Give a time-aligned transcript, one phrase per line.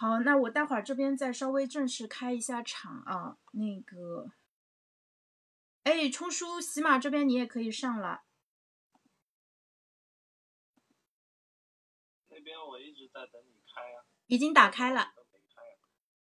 [0.00, 3.36] 好，那我待会儿这边再稍微正式开一下场啊。
[3.50, 4.30] 那个，
[5.82, 8.22] 哎，冲叔，喜马这边你也可以上了。
[12.28, 14.06] 那边我一直在等你开啊。
[14.28, 15.14] 已经打开了。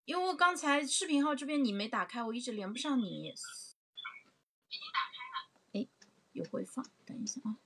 [0.06, 3.28] 因为刚才视频号这边你没打开，我一直连不上你。
[3.28, 3.36] 已
[4.72, 5.62] 经打开了。
[5.74, 5.88] 哎，
[6.32, 7.60] 有回放，等一下啊。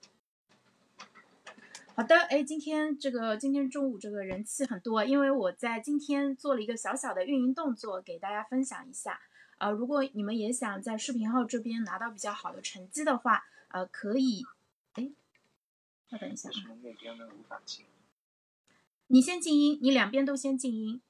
[1.97, 9.17] 好的，哎，今天这个今天中午这个人气很多，因为我在今天做了一个小小的运营动作，给大家分享一下。
[9.59, 14.43] 呃，如果你们也想在视频号这边拿到比较好的成绩的话，呃，可以，
[14.95, 15.09] 哎，
[16.09, 16.49] 稍等一下。
[19.07, 21.01] 你先静音，你两边都先静音。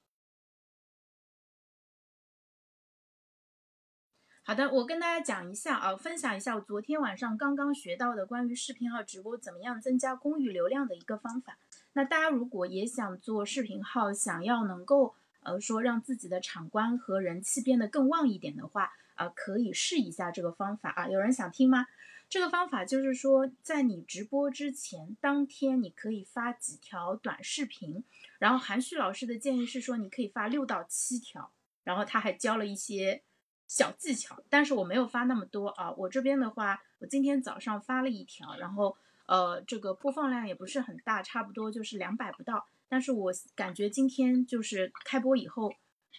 [4.47, 11.57] 好的，我跟大家讲一下啊，分享一下我昨天晚上刚刚学到的关于视频号直播怎么样增加公域流量的一个方法。
[11.93, 21.07] 那大家如果也想做视频号，想要能够呃说让自己的场观和人气变得更旺一点的话，啊，可以试一下这个方法啊。
[21.07, 21.87] 有人想听吗？
[22.29, 28.03] 这个方法就是说，在你直播之前当天，你可以发几条短视频，
[28.37, 31.51] 然后韩旭老师的建议是说，你可以发六到七条，
[31.83, 33.23] 然后他还教了一些。
[33.67, 35.91] 小技巧，但是我没有发那么多啊。
[35.93, 42.67] 我这边的话，我今天早上发了一条，然后呃，这个播放量也不是很大，差不多就是两百不到。
[42.87, 45.73] 但是我感觉今天就是开播以后，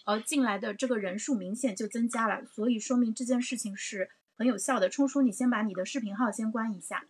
[0.04, 4.88] 呃，进来的这个人数明显就增加了，所以说明这件事情是很有效的。
[4.88, 7.06] 冲叔，你先把你的视频号先关一下，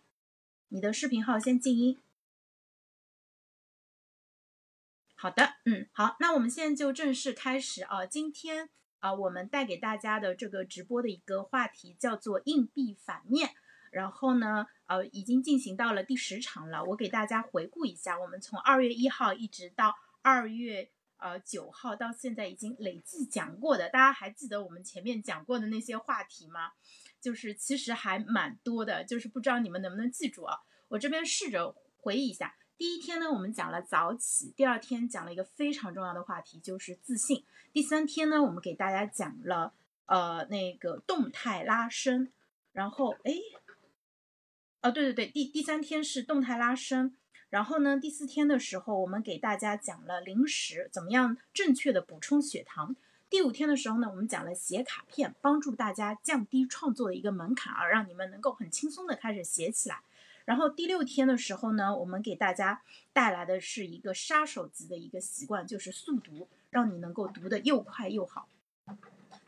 [0.69, 1.97] 你的视频号先静音。
[5.15, 8.69] 好的，嗯，好，那我们现在就正式开始啊，今天。
[8.99, 13.51] 啊，我们带给大家的这个直播的一个话题叫做硬币反面，
[13.91, 16.83] 然后呢，呃，已经进行到了第十场了。
[16.83, 26.71] 我给大家回顾一下，我们从二月一号一直到二月呃九号，到现在已经累计讲过的，大家还记得我们前面讲过的那些话题吗？
[27.19, 30.57] 就是其实还蛮多的，就是不知道你们能不能记住啊？
[30.87, 32.55] 我这边试着回忆一下。
[32.77, 37.43] 第一天呢，我们讲了早起；第二天讲了一个非常重要的话题，就是自信；
[37.73, 39.73] 第三天呢，我们给大家讲了
[40.05, 42.31] 呃那个动态拉伸。
[42.73, 43.33] 然后哎，
[44.81, 47.17] 啊对对对，第第三天是动态拉伸。
[47.49, 52.95] 然后呢，第四天的时候，我们给大家讲了零食怎么样正确的补充血糖。
[53.27, 60.03] 第五天的时候呢，我们讲了写卡片，帮助大家降低创作的一个门槛，而让你们能够很轻松的开始写起来。
[60.47, 62.81] 然后第六天的时候呢，我们给大家
[63.11, 68.47] 带来的是一个杀手级的一个习惯，就是速读，让你能够读得又快又好。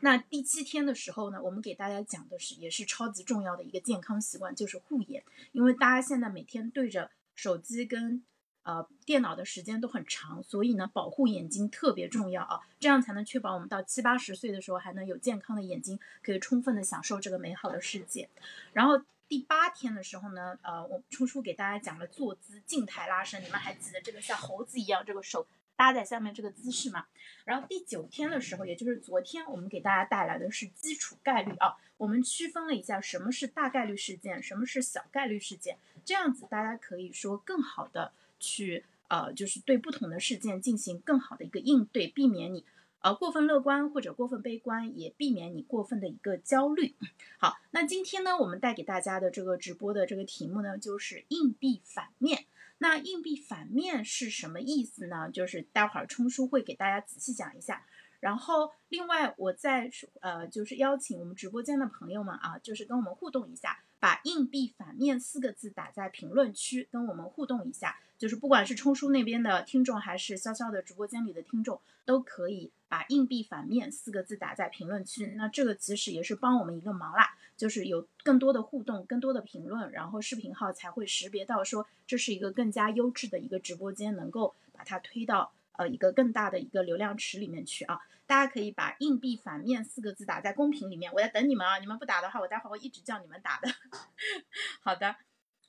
[0.00, 5.24] 那第七天的时候呢，我们给大家讲的是也是超级重要的一个健康习惯，就是护眼。
[5.52, 8.22] 因为大家现在每天对着手机跟
[8.64, 18.28] 呃电脑的时间都很长，所以呢，保护眼睛特别重要啊，这样才能确保我们到七八十岁的时候还能有健康的眼睛，可以充分的享受这个美好的世界。
[18.74, 19.02] 然后。
[19.30, 25.46] 第八天的时候呢，呃，我初初给大家讲了坐姿静态拉伸，你们还记得这个像猴子一样，这个手
[25.76, 27.06] 搭在下面这个姿势吗？
[27.44, 38.10] 然后第九天的时候，也就是昨天，我们给大家带来的是基础概率啊，我们区分了一下什么是大概率事件，什么是小概率事件，这样子大家可以说更好的
[38.40, 42.64] 去呃，就是对不同的事件进行更好的一个应对，避免你。
[43.00, 46.94] 呃，过分乐观或者过分悲观，也避免你过分的一个焦虑。
[47.38, 52.44] 好，那今天呢，我们带给大家的这个直播的这个题目呢，就是硬币反面。
[52.76, 55.30] 那硬币反面是什么意思呢？
[55.30, 57.86] 就是待会儿冲叔会给大家仔细讲一下。
[58.20, 59.90] 然后，另外我再
[60.20, 67.98] 呃，就是邀请我们直播间的朋友们啊，就是跟我们互动一下，把硬币反面四个字打在评论区，跟我们互动一下。
[68.18, 75.24] 就是不管是冲叔那边的听众，还是潇潇的直播间里的听众，都可以把“硬币反面”四个字打在评论区。
[75.36, 88.00] 那这个其实也是帮我们一个忙啦，就是有更多的互动、更多的评论，然后视频号才会识别到说这是一个更加优质的一个直播间，能够把它推到呃一个更大的一个流量池里面去啊。
[88.26, 91.78] 大家可以把“硬币反面”四个字打在公屏里面，我在等你们啊。
[91.78, 93.68] 你们不打的话，我待会儿会一直叫你们打的。
[94.82, 95.14] 好的。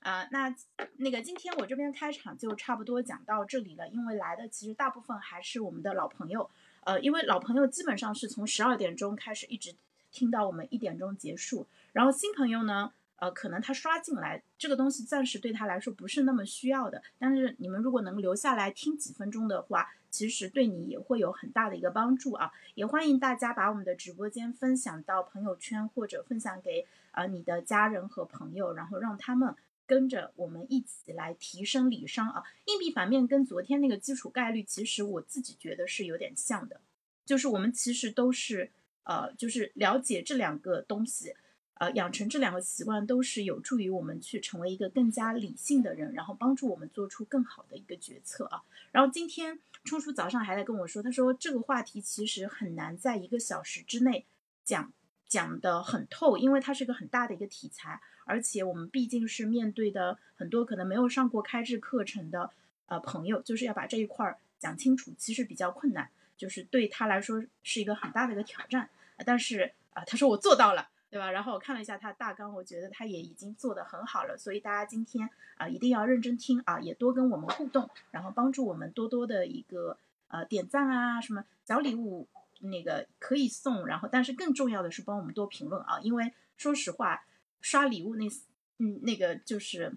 [0.00, 0.52] 啊，那
[0.96, 6.50] 那个今天我这边开场就差不多讲到这里了，因为来的其实大部分还是我们的老朋友，
[6.84, 9.74] 呃，因为老朋友基本上是从十二点钟开始一直
[10.10, 29.54] 听到我们一点钟结束，然后新朋友呢，呃，可能他刷进来这个东西暂时对他来说不是那么需要的，但是你们如果能留下来听几分钟的话，其实对你也会有很大的一个帮助啊，也欢迎大家把我们的直播间分享到朋友圈或者分享给呃你的家人和朋友，然后让他们。
[29.92, 32.42] 跟着我们一起来提升理商啊。
[32.64, 36.80] 硬币反面跟昨天那个基础概率，其实我自己觉得是有点像的，
[37.26, 38.70] 就是我们其实都是
[39.02, 41.34] 呃，就是了解这两个东西。
[41.74, 48.62] 呃，养成这两个习惯都是有助于我们去成为一个更加理性的人，然后帮助我们做出更好的一个决策啊。
[48.92, 54.24] 然后今天初初早上还在跟我说，他说这个话题其实很难在一个小时之内
[54.64, 54.92] 讲
[55.26, 62.50] 讲的很透，因为它是一个很大的一个题材，而且我们毕竟是面对的很多可能没有上过开智课程的
[62.86, 68.88] 呃朋友，就是要把这一块儿讲清楚，其实比较困难，就是对他来说是一个很大的一个挑战。
[69.24, 70.88] 但是啊，他说我做到了。
[71.12, 71.30] 对吧？
[71.30, 74.34] 然后我看了一下他大纲，我觉得他也已经做得很好了。
[74.38, 75.28] 所以大家今天
[75.58, 79.98] 啊一定要认真听啊，也多跟我们互动，然后帮助我们多多的一个
[80.28, 82.26] 呃点赞啊，什么小礼物
[82.60, 83.86] 那个可以送。
[83.86, 87.22] 然后，但是更重要的是帮我们多评论啊，因为说实话，
[87.62, 88.28] 刷礼物那
[88.76, 89.94] 嗯那个就是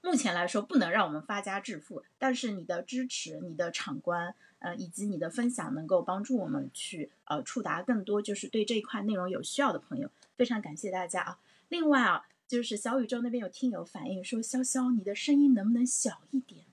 [0.00, 4.36] 目前来说不能让我们发家致富，但是你的支持，你的场观。
[4.58, 11.38] 呃，以及你的分享能够帮助我们去呃触达更多就是对这一块内容有需要的朋友，非常感谢大家啊！
[11.68, 16.64] 另外啊，就是小宇宙那边有听友反映说，潇潇你的声音能不能小一点？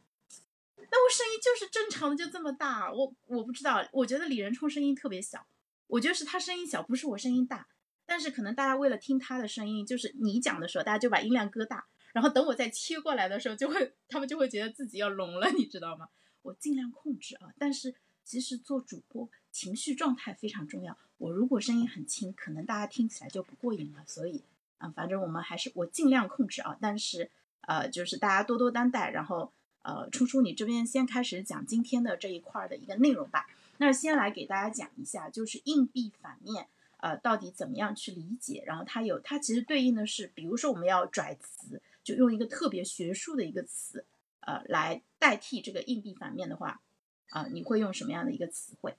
[0.78, 5.46] 那我声音就是正常的就这么大，我我不知道，我觉得李仁冲声音特别小，
[5.88, 7.68] 我觉得是他声音小，不是我声音大。
[8.06, 16.10] 但是可能大家为了听他的声音，就是你讲的时候，大家就把音量搁大，然后等我再切过来的时候，就会他们就会觉得自己要聋了，你知道吗？
[16.42, 17.96] 我尽量控制啊，但是
[18.26, 20.98] 其实做主播情绪状态非常重要。
[21.18, 24.04] 我如果声音很轻，可能大家听起来就不过瘾了。
[24.06, 24.44] 所以
[24.78, 26.78] 啊，反正我们还是我尽量控制啊。
[26.82, 29.10] 但是呃，就是大家多多担待。
[29.12, 29.54] 然后
[29.84, 33.48] 呃，初初你这边先开始讲今天的这一块的一个内容吧。
[33.78, 36.68] 那先来给大家讲一下，就是硬币反面
[37.04, 38.64] 呃到底怎么样去理解。
[38.66, 44.06] 然后它有它其实对应的是，比如说我们要拽词，就用一个特别学术的一个词。
[44.46, 46.82] 呃，来代替这个硬币反面的话，
[47.30, 48.96] 啊，你会用什么样的一个词汇？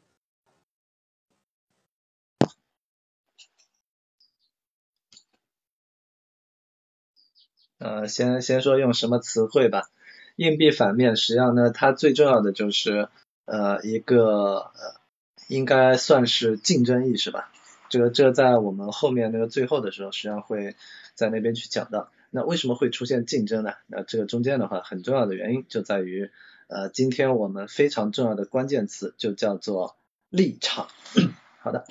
[7.76, 9.90] 呃，先先说用什么词汇吧。
[10.36, 13.10] 硬币反面，实际上呢，它最重要的就是
[13.44, 15.00] 呃一个呃，
[15.48, 17.52] 应该算是竞争意识吧。
[17.94, 20.74] 这个这个在我们后面那个最后的时候，实际上会
[21.14, 22.10] 在那边去讲到。
[22.30, 23.74] 那为什么会出现竞争呢？
[23.86, 26.28] 那这个中间的话，很重要的原因就在于，
[26.66, 29.96] 呃，今天我们非常重要的关键词就叫做
[30.28, 30.88] 立场。
[31.62, 31.84] 好的，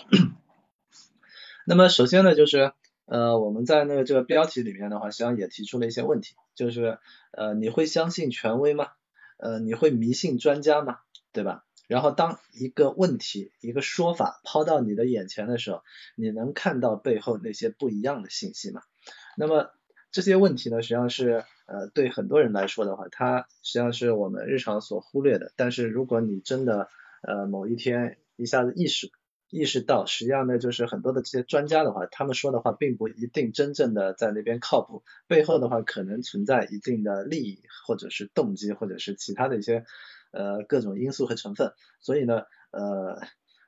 [1.65, 2.73] 那么首先呢，就是
[3.05, 6.99] 呃，我们在那个这个标题里面的话，实际上也提出了一些问题，就是
[7.31, 8.87] 呃，你会相信权威吗？
[9.37, 10.97] 呃，你会迷信专家吗？
[11.31, 11.63] 对吧？
[11.87, 15.83] 然后当一个问题、一个说法抛到你的眼前的时候，
[16.15, 18.81] 你能看到背后那些不一样的信息吗？
[19.37, 19.71] 那么
[20.11, 25.51] 这些问题呢，实际上是呃对很多人来说的话，它实际上是我们日常所忽略的。
[25.55, 26.87] 但是如果你真的
[27.21, 29.11] 呃某一天一下子意识
[29.49, 39.85] 意识到，实际上呢就是很多的这些专家的话，他们说的话并不一定真正的在那边靠谱，背后的话可能存在一定的利益或者是动机或者是其他的一些
[40.33, 41.71] 呃各种因素和成分。
[42.01, 43.21] 所以呢呃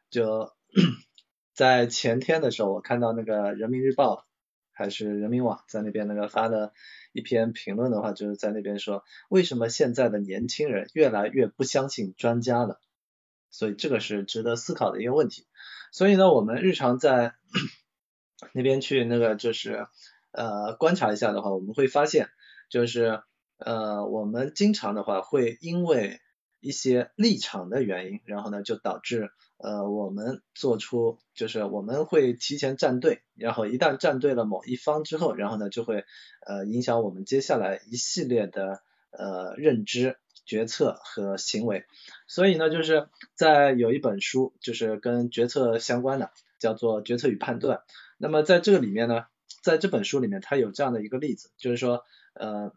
[0.09, 0.51] 就
[1.56, 4.25] 在前天的时候，我看到那个人民日报。
[4.77, 6.73] 还是人民网在那边那个发的
[7.13, 12.81] 一篇评论的话，就是在那边说，为什么现在的年轻人越来越不相信专家了？
[13.50, 15.48] 所以这个是值得思考的一个问题。
[15.93, 17.36] 所以呢，我们日常在
[18.51, 19.88] 那边去那个就是
[20.31, 22.27] 呃观察一下的话，我们会发现，
[22.69, 23.24] 就是
[23.60, 26.19] 呃我们经常的话会因为
[26.59, 29.31] 一些立场的原因，然后呢就导致。
[29.57, 36.03] 呃，我们做出就是我们会提前站队，然后一旦站队了某一方之后，然后呢就会
[36.45, 38.81] 呃影响我们接下来一系列的
[39.12, 41.85] 呃认知、决策和行为。
[42.27, 47.77] 所以呢，就是在有一本书就是跟决策相关的，叫做《决策与判断》。
[48.17, 49.24] 那么在这个里面呢，
[49.63, 52.74] 在这本书里面，它有这样的一个例子，就是说呃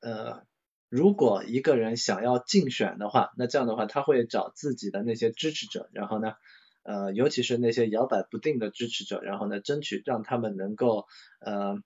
[0.00, 0.46] 呃。
[0.92, 6.34] 如果一个人想要竞选的话，那这样的话，他会找自己的那些支持者，然后呢，
[6.82, 11.06] 呃，尤其是那些摇摆不定的支持者，然后呢，争取让他们能够
[11.40, 11.78] 呃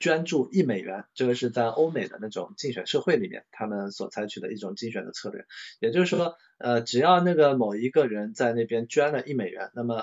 [0.00, 5.44] 捐助一美元，这个是在欧美的那种竞选社会里面，他们所采取的一种竞选的策略。
[5.78, 10.02] 也就是说，呃，只要那个某一个人在那边捐了一美元，那么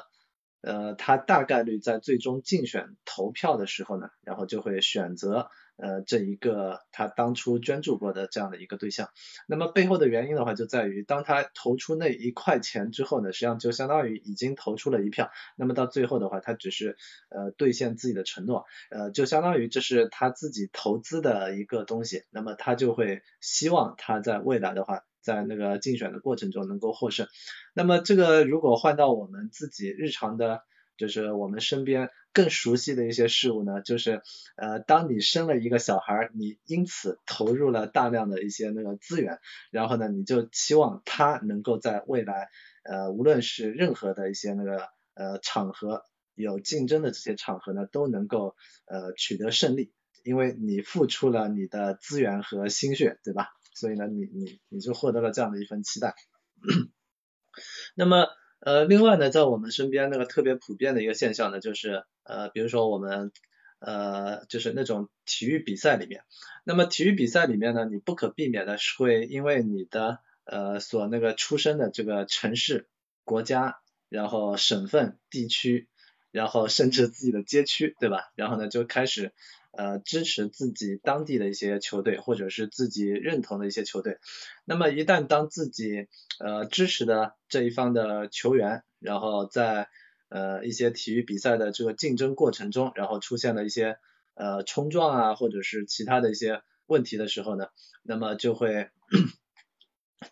[0.61, 5.49] 呃，他大概率在最终竞选投票的时候呢，然后就会选择。
[5.77, 9.09] 呃这一个他当初捐助过的这样的一个对象。
[9.47, 15.31] 那么背后的原因的话，就在于当他投出那一块钱之后呢，实际上就相当于已经投出了一票。
[15.55, 16.97] 那么到最后的话，他只是
[17.29, 22.23] 呃兑现自己的承诺，呃就相当于这是他自己投资的一个东西。
[22.31, 25.03] 那么他就会希望他在未来的话。
[25.19, 27.27] 在那个竞选的过程中能够获胜，
[27.73, 30.61] 那么这个如果换到我们自己日常的，
[30.95, 34.21] 就是我们身边更熟悉的一些事物呢，就是
[34.57, 39.39] 呃，当你生了一个小孩，你因此投入了大量的一些那个资源，
[39.71, 42.49] 然后呢，你就期望他能够在未来，
[42.83, 46.03] 呃，无论是任何的一些那个呃场合
[46.35, 49.91] 有竞争的这些场合呢，都能够呃取得胜利，
[50.23, 53.47] 因为你付出了你的资源和心血，对吧？
[53.73, 56.13] 所以呢，你你你就获得了这样的一份期待。
[57.95, 58.27] 那么
[58.59, 63.31] 呃，另外呢，在我们身边那个特别普遍的一个现象呢，就是呃，比如说我们
[63.79, 66.23] 呃，就是那种体育比赛里面，
[66.63, 72.87] 那么体育比赛里面呢，你不可避免的是会因为你的呃所那个出生的这个城市、
[73.23, 73.79] 国家，
[74.09, 75.87] 然后省份、地区，
[76.31, 78.31] 然后甚至自己的街区，对吧？
[78.35, 79.33] 然后呢，就开始。
[79.73, 84.17] 呃，支持自己当地的一些球队，或者是自己认同的一些球队。
[84.65, 86.07] 那么一旦当自己
[86.39, 89.87] 呃支持的这一方的球员，然后在
[90.29, 93.97] 呃一些体育比赛的这个竞争过程中，然后出现了一些
[94.35, 97.67] 呃冲撞啊，或者是其他的一些问题的时候呢，
[98.03, 98.89] 那么就会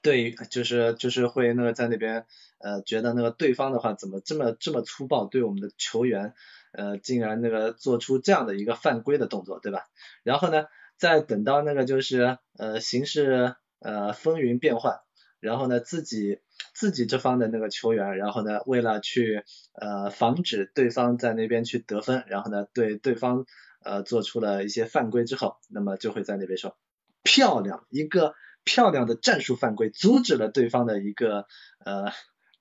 [0.02, 2.26] 对，就是就是会那个在那边
[2.60, 6.34] 呃觉得那个对方的话怎么这么这么粗暴，对我们的球员。
[6.78, 9.86] 呃，竟然那个做出这样的一个犯规的动作，对吧？
[10.24, 10.66] 然后呢，
[10.98, 15.00] 再等到那个就是呃形势呃风云变幻，
[15.46, 16.40] 然后呢自己
[16.74, 23.46] 自己这方的那个球员，然后呢为了去呃防止对方在那边去得分，然后呢对对方
[23.84, 26.76] 呃做出了一些犯规之后，那么就会在那边说
[27.24, 28.34] 漂亮一个
[28.64, 31.46] 漂亮的战术犯规，阻止了对方的一个
[31.86, 32.12] 呃。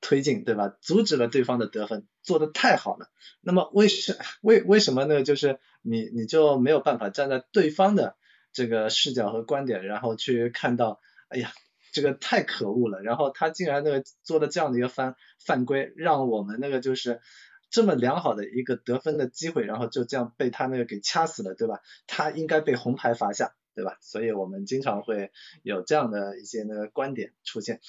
[0.06, 0.76] 推进对吧？
[0.82, 3.08] 阻止了对方的得分，做的太好了。
[3.40, 5.22] 那么为什为为什么呢？
[5.22, 8.14] 就是你你就没有办法站在对方的
[8.52, 11.50] 这个视角和观点，然后去看到，哎呀，
[11.94, 13.00] 这个太可恶了。
[13.00, 17.22] 然后他竟然那个做了这样的一个犯犯规，让我们那个就是
[17.70, 21.80] 这么良好的一个得分的机会，然后就这样被他那个给掐死了，对吧？
[22.06, 23.96] 他应该被红牌罚下，对吧？
[24.02, 25.32] 所以我们经常会
[25.62, 27.80] 有这样的一些那个观点出现。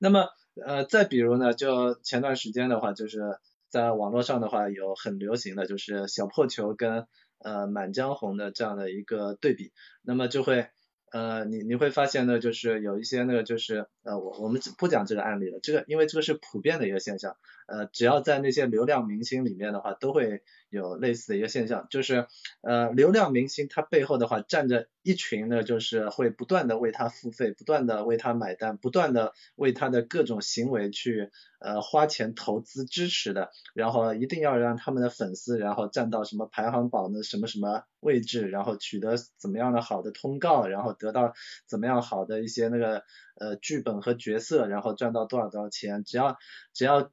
[0.00, 0.30] 那么。
[0.66, 3.38] 呃，再比如呢，就前段时间的话，就是
[3.68, 7.06] 在网络上的话有很流行的就是小破球跟
[7.38, 10.68] 呃满江红的这样的一个对比，那么就会。
[11.10, 22.26] 呃，你你会发现呢，就是有一些那个就是呃，我我们不讲这个案例了，这个因为这个是普遍的一个现象，呃，只要在那些流量明星里面的话，都会有类似的一个现象，就是
[22.60, 40.90] 呃，流量明星他背后的话站着一群呢，就是会不断的为他付费，不断的为他买单，不断的为他的各种行为去呃花钱投资支持的，然后一定要让他们的粉丝然后站到什么排行榜的什么什么位置，然后取得怎么样的好的通告，然后。
[41.00, 41.32] 得到
[41.66, 43.04] 怎么样好的一些那个
[43.40, 46.38] 呃剧本和角色，然后赚到多少多少钱，只要
[46.72, 47.10] 只要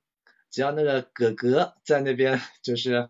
[0.52, 3.10] 只要那个哥哥在那边就是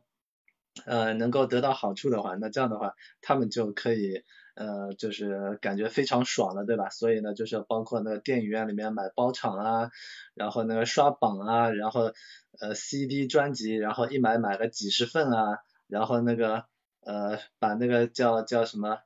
[0.85, 4.23] 呃能够得到好处的话，那这样的话他们就可以
[4.55, 6.89] 呃就是感觉非常爽了，对吧？
[6.89, 9.91] 所以呢就是包括那个电影院里面买包场啊，
[10.35, 12.13] 然后那个刷榜啊，然后
[12.59, 16.65] 呃 CD 专辑，然后一买买个几十份啊，然后那个
[17.01, 18.99] 呃把那个叫叫什么？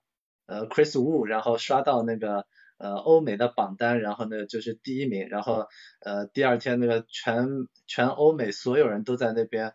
[0.47, 2.45] 呃，Chris Wu，然后刷到那个
[2.81, 5.67] 呃欧美的榜单，然后呢就是第一名，然后
[5.99, 9.73] 呃第二天那个全全欧美所有人都在那边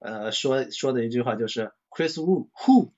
[0.00, 2.92] 呃说说的一句话就是 Chris Wu Who，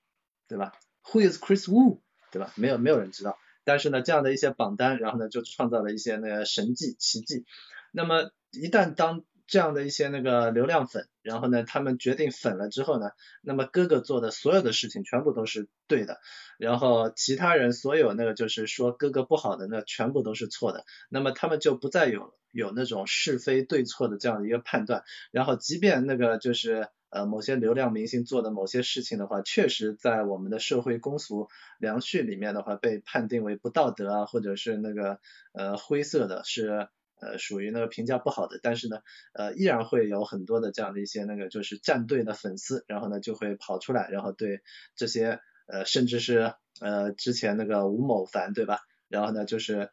[0.48, 0.72] 对吧
[1.04, 2.00] ？Who is Chris Wu，
[2.32, 2.52] 对吧？
[2.56, 7.44] 没有没有人知道，但是呢这样的一些榜单，然后呢就创造了一些那个神迹奇迹。
[7.92, 13.10] 那么一旦当这样的一些那个流量粉，然后呢，他们决定粉了之后呢，
[13.42, 16.20] 那么哥哥做的所有的事情全部都是对的，
[16.56, 25.02] 然后其他人所有那个就是说哥哥不好的那全部都是错的，那么他们就不再有有那种是非对错的这样的一个判断，
[25.32, 31.48] 然后即便那个就是呃某些流量明星做的某些事情的话，确实在我们的社会公俗
[31.80, 35.18] 良序里面的话被判定为不道德啊，或者是那个
[35.52, 36.88] 呃灰色的，是。
[37.20, 39.00] 呃，属于那个评价不好的，但是呢，
[39.32, 44.62] 呃，依然会有很多的这样的一些那个就是站队的粉丝，然后呢就会跑出来，然后对
[44.96, 48.80] 这些呃，甚至是呃之前那个吴某凡对吧？
[49.08, 49.90] 然后呢就是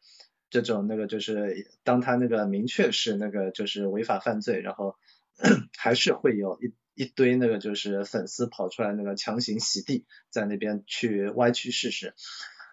[0.50, 4.96] 这种那个就是当他那个明确是那个就是违法犯罪，然后
[5.76, 12.14] 还是会有一一堆那个就是粉丝跑出来那个强行洗地，在那边去歪曲事实。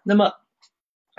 [0.04, 0.34] 那么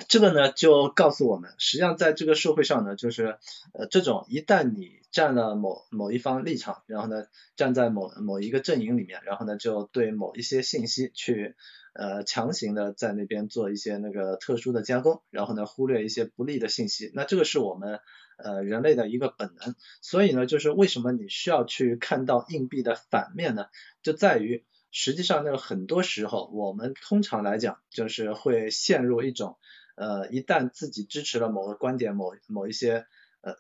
[0.09, 3.39] 这个呢，就告诉我们，实际上在这个社会上呢，就是
[3.73, 7.25] 呃这种一旦你站了某某一方立场，然后呢
[7.57, 11.57] 站在某某一个阵营里面，然后呢就对某一些信息去
[11.95, 18.01] 呃强行的在那边做一些那个特殊的加工，然后呢忽略一些不利的信息，那这个是我们
[18.37, 19.75] 呃人类的一个本能。
[20.03, 23.69] 所以呢，就是为什么你需要去看到硬币的反面呢？
[24.03, 29.57] 就在于实际上那个很多时候，我们通常来讲就是会陷入一种。
[29.97, 33.07] 呃，一旦自己支持了某个观点、某某一些
[33.41, 33.57] 呃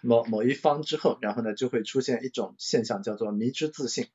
[0.00, 4.06] 某某一方之后，然后呢，就会出现一种现象，叫做迷之自信。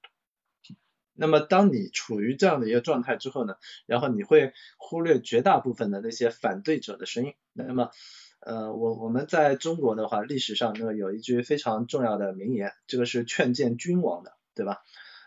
[1.13, 3.55] 那么，当你处于这样的一个状态之后呢，
[3.86, 7.34] 然后你会忽略绝大部分的那些反对者的声音。
[7.51, 7.91] 那么，
[8.39, 14.77] 呃，我我们在中国的话，历史上那个有一句非常重要的名言，这个是劝谏君王的，对吧？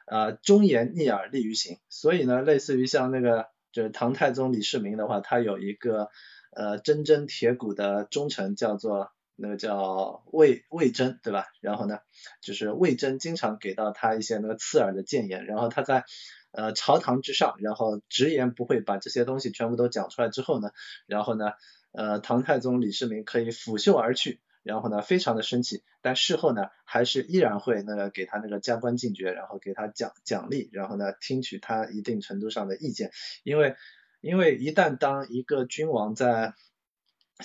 [0.06, 1.78] 啊，忠言逆耳利于行。
[1.90, 3.52] 所以呢，类似于像那个。
[3.74, 6.08] 就是唐太宗李世民的话，他有一个
[6.52, 11.46] 呃铮铮铁骨的忠臣，叫做那个叫魏魏征，对吧？
[11.60, 11.98] 然后呢，
[12.40, 16.04] 就是魏征经常给到他一些那个刺耳的谏言，然后他在
[16.52, 20.70] 呃朝堂之上，然后直言不讳把这些东西全部都讲出来之后呢，
[21.06, 21.50] 然后呢，
[21.90, 24.40] 呃唐太宗李世民可以拂袖而去。
[24.64, 33.10] 然后呢，非常的生气，但事后呢，还是依然会那个给他那个加官进爵，然后给他奖奖励，然后呢，听取他一定程度上的意见，
[33.42, 33.76] 因为
[34.22, 36.54] 因为一旦当一个君王在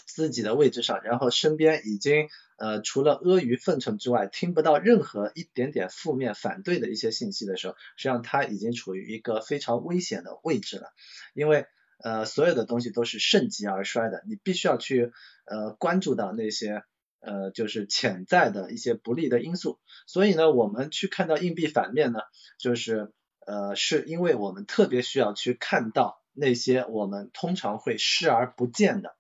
[0.06, 10.94] 自己的位置上，然后身边已经呃除了阿谀奉承之外，听不到任何一点点负面反对的一些信息的时候，实际上他已经处于一个非常危险的位置了，
[11.34, 11.66] 因为
[12.02, 15.12] 呃所有的东西都是盛极而衰的，你必须要去
[15.44, 16.82] 呃关注到那些。
[17.22, 22.22] 呃，就是潜在的一些不利的因素，所以呢，我们去看到硬币反面呢，
[22.58, 23.12] 就是
[23.46, 29.16] 呃，是因为我们特别需要去看到那些我们通常会视而不见的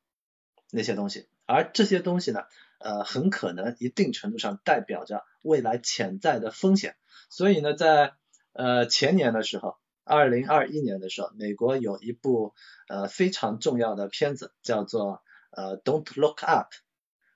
[0.71, 2.43] 那些东西，而这些东西呢，
[2.79, 6.95] 呃，很可能一定程度上代表着未来潜在的风险。
[7.29, 8.13] 所以呢，在
[8.53, 12.53] 呃前年的时候，二零二一年的时候，美国有一部
[12.87, 16.69] 呃非常重要的片子，叫做呃 Don't Look Up。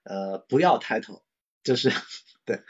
[0.04, 1.24] 呃，不要抬头，
[1.64, 1.90] 就是
[2.46, 2.62] 对，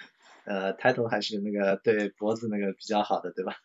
[0.45, 3.55] 呃，抬头还是那个对脖子那个比较好的，对吧？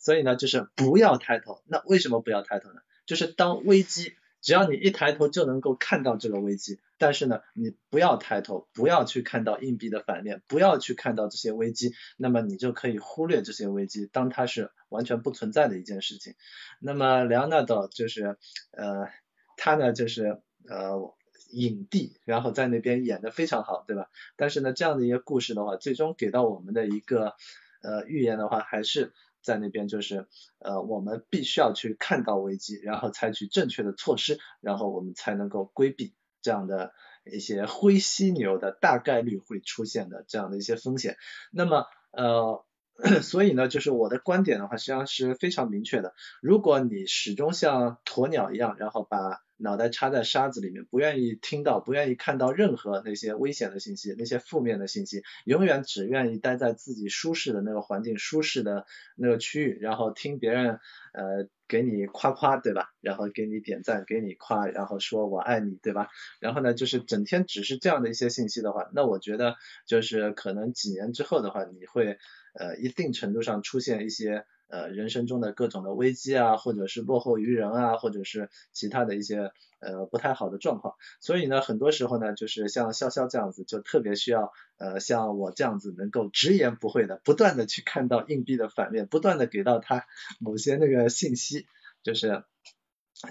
[0.00, 1.62] 所以呢，就是不要抬头。
[1.66, 2.80] 那为什么不要抬头呢？
[3.06, 16.34] 就是当危机，只要你一抬头就能够看到这个危机，但是呢，你不要抬头，不要去看到硬币的反面，不要去看到这些危机，那么你就可以忽略这些危机，当它是完全不存在的一件事情。
[16.80, 18.36] 那么莱昂纳多就是
[18.72, 19.08] 呃，
[19.56, 21.14] 他呢就是呃。
[21.50, 24.10] 影帝，然后在那边演的非常好，对吧？
[24.36, 27.34] 但是呢，这样的一个故事的话，最终给到我们的一个
[27.82, 30.26] 呃预言的话，还是在那边就是
[30.58, 36.92] 呃我们必须要去看到危机，然后采取正确的措施，然后我们才能够规避这样的
[37.24, 41.16] 一些灰犀牛的大概率会出现的这样的一些风险。
[41.50, 42.64] 那么呃。
[43.22, 46.14] 所以呢，就是我的观点的话，实际上是非常明确的。
[46.40, 58.86] 如果你始终像鸵鸟一样，然后把脑袋插在沙子里面，不愿意听到、不愿意看到任何那些危险的信息、那些负面的信息，永远只愿意待在自己舒适的那个环境、舒适的
[59.16, 60.80] 那个区域，然后听别人
[61.12, 62.90] 呃给你夸夸，对吧？
[63.00, 66.08] 然后给你点赞、给你夸，然后说我爱你，对吧？
[66.40, 72.18] 然后呢，就是整天只是这样的一些信息的话，那我觉得就是可能几年之后的话，你会。
[72.56, 80.94] 呃，一定程度上出现一些呃人生中的各种的危机啊，或者是落后于人啊，或者是其他的一些呃不太好的状况。
[81.20, 90.04] 所以呢，很多时候呢，就是像潇潇这样子，就特别需要呃像我这样子能够直言不讳的，不断的去看到硬币的反面，不断的给到他
[90.40, 91.66] 某些那个信息，
[92.02, 92.42] 就是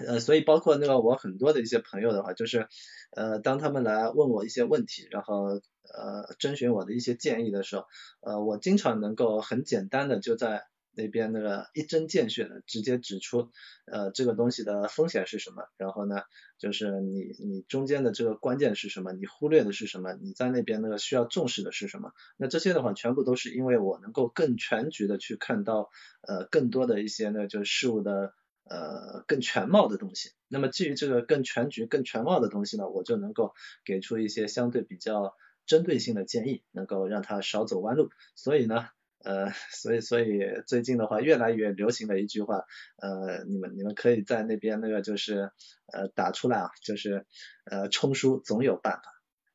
[0.06, 2.68] 呃，所以包括那个我很多的一些朋友的话，就是
[3.12, 5.60] 呃当他们来问我一些问题，然后。
[5.86, 7.84] 呃，征询我的一些建议的时候，
[8.22, 10.64] 呃，我经常能够很简单的就在
[10.96, 13.50] 那边那个一针见血的直接指出，
[13.84, 16.22] 呃，这个东西的风险是什么，然后呢，
[16.58, 25.90] 就是你你中间的这个关键是什么，你忽略的是什么，你在那边那个需要重视的是什么，那这些的话全部都是因为我能够更全局的去看到
[26.22, 28.32] 呃更多的一些呢就是事物的
[28.64, 33.52] 呃更全貌的东西，那么基于这个更全局更全貌的东西呢，我就能够
[33.84, 35.34] 给出一些相对比较。
[35.66, 38.10] 针对性的建议，能够让他少走弯路。
[38.34, 38.84] 所以呢，
[39.24, 42.64] 呃， 所以所以最近的话，越来越流行的一句话，
[42.96, 45.50] 呃，你们你们可以在那边那个就是
[45.92, 47.26] 呃打出来啊，就是
[47.64, 49.02] 呃冲叔总有办法。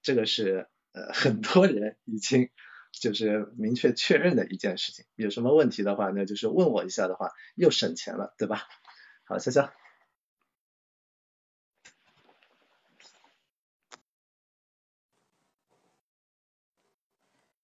[0.02, 2.50] 这个是呃很多人已经
[2.92, 5.06] 就是明确确认的一件事情。
[5.16, 8.64] 有什么问题的话呢，就是问我一下的话，又省钱了，对吧？
[9.26, 9.70] 好，潇潇。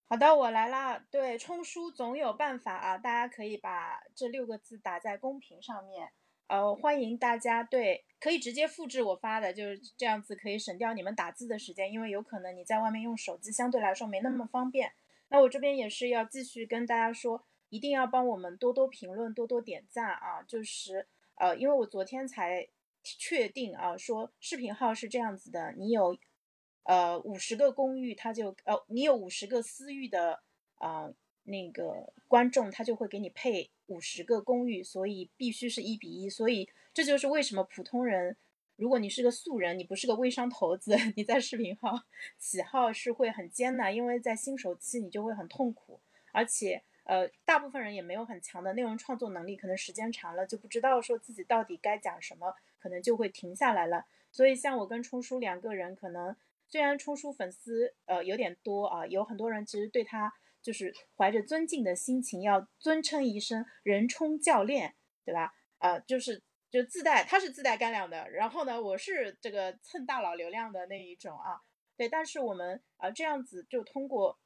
[0.07, 1.03] 好的，我来啦。
[1.09, 6.11] 对，冲书总有办法啊，大家可以把这六个字打在公屏上面。
[6.45, 14.93] 呃，欢迎大家对，可以直接复制我发的，就是这样子可以省掉你们打字的时间，因为有可能你在外面用手机相对来说没那么方便。
[15.29, 20.43] 那我这边也是要继续跟大家说，一定要帮我们多多评论，多多点赞啊！
[20.47, 22.67] 就是呃，因为我昨天才
[23.01, 26.15] 确定啊，说视频号是这样子的，你有。
[26.85, 30.39] 呃，五十个公寓，他就呃，你有五十个私域的
[30.75, 31.11] 啊，
[31.45, 36.29] 那个观众，他就会给你配五十个公寓，所以必须是一比一。
[36.29, 38.37] 所以这就是为什么普通人，
[38.75, 41.99] 如果你是个素人，你不是个微商头子， 你在视频号
[42.37, 45.99] 起号是会很艰难，因为在新手期你就会很痛苦，
[46.31, 54.05] 而且呃，大部分人也没有很强的内容创作能力，可能时间长了就不知道说自己到底该讲什么，可能就会停下来了。
[54.31, 56.35] 所以像我跟冲叔两个人可能。
[56.75, 60.29] 虽然冲叔粉丝呃有点多啊，有很多人其实对他
[60.61, 65.53] 就是怀着尊敬的心情，要尊称一声“人冲教练”，对吧？
[65.79, 71.61] 呃，就是就自带他是自带干粮的，然后呢，我是这个蹭大佬流量的那一种啊。
[71.95, 74.37] 对，但是我们啊这样子就通过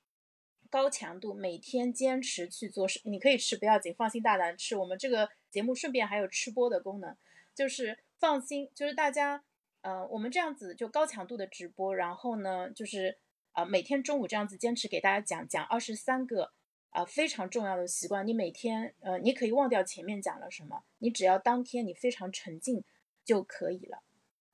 [0.70, 4.76] 高强度每天坚持去做事，你可以吃不要紧，放心大胆吃。
[4.76, 7.18] 我们这个节目顺便还有吃播的功能，
[7.56, 9.44] 就是放心，就是大家。
[9.82, 13.18] 呃，我们这样子就高强度的直播，然后呢，就是
[13.54, 16.52] 呃每天中午这样子坚持给大家讲讲二十三个
[16.89, 18.28] 啊非常重要的习惯。
[18.28, 22.84] 你每天呃你可以忘掉前面讲了什么，你只要当天你非常沉浸
[23.24, 24.04] 就可以了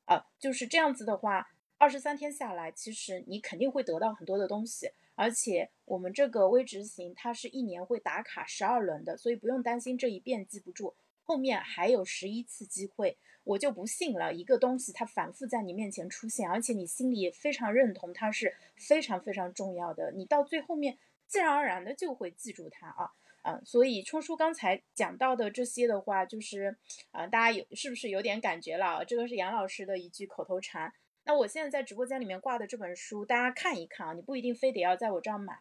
[0.06, 0.28] 啊。
[0.40, 4.92] 就是这样子的话，二十三天下来，其实你肯定会得到很多的东西。
[5.18, 10.94] 而且我们这个微执行它是一年会打卡十二轮的，所以不用担心这一遍记不住，
[11.26, 13.18] 后面还有十一次机会。
[13.44, 23.12] 我就不信了，一个东西它反复在你面前出现，而且你心里也非常认同它是非常非常重要的，你到最后面自然而然的就会记住它啊，
[23.44, 26.76] 嗯，所以冲叔刚才讲到的这些的话，就是
[27.12, 29.06] 啊，大家有是不是有点感觉了？
[29.06, 30.92] 这个是杨老师的一句口头禅。
[31.24, 35.54] 那我现在在直播间里面挂的这本书，大家看一看啊，你不一定非得要在我这儿买，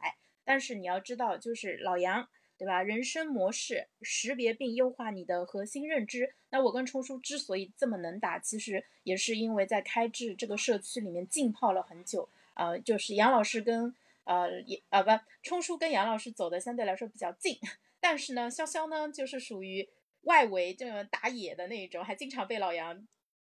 [0.43, 2.31] 但是你要知道，就是老杨。
[2.57, 2.83] 对吧？
[2.83, 6.35] 人生模式识别并优化你的核心认知。
[6.51, 12.29] 那我跟冲叔之所以这么能打，其实也是因为在开智这个社区里面浸泡了很久。
[12.55, 15.11] 呃，就是杨老师跟呃也啊不，
[15.43, 17.59] 冲叔跟杨老师走的相对来说比较近。
[18.01, 19.89] 但是呢，潇潇呢就是属于
[20.23, 23.07] 外围这种打野的那一种，还经常被老杨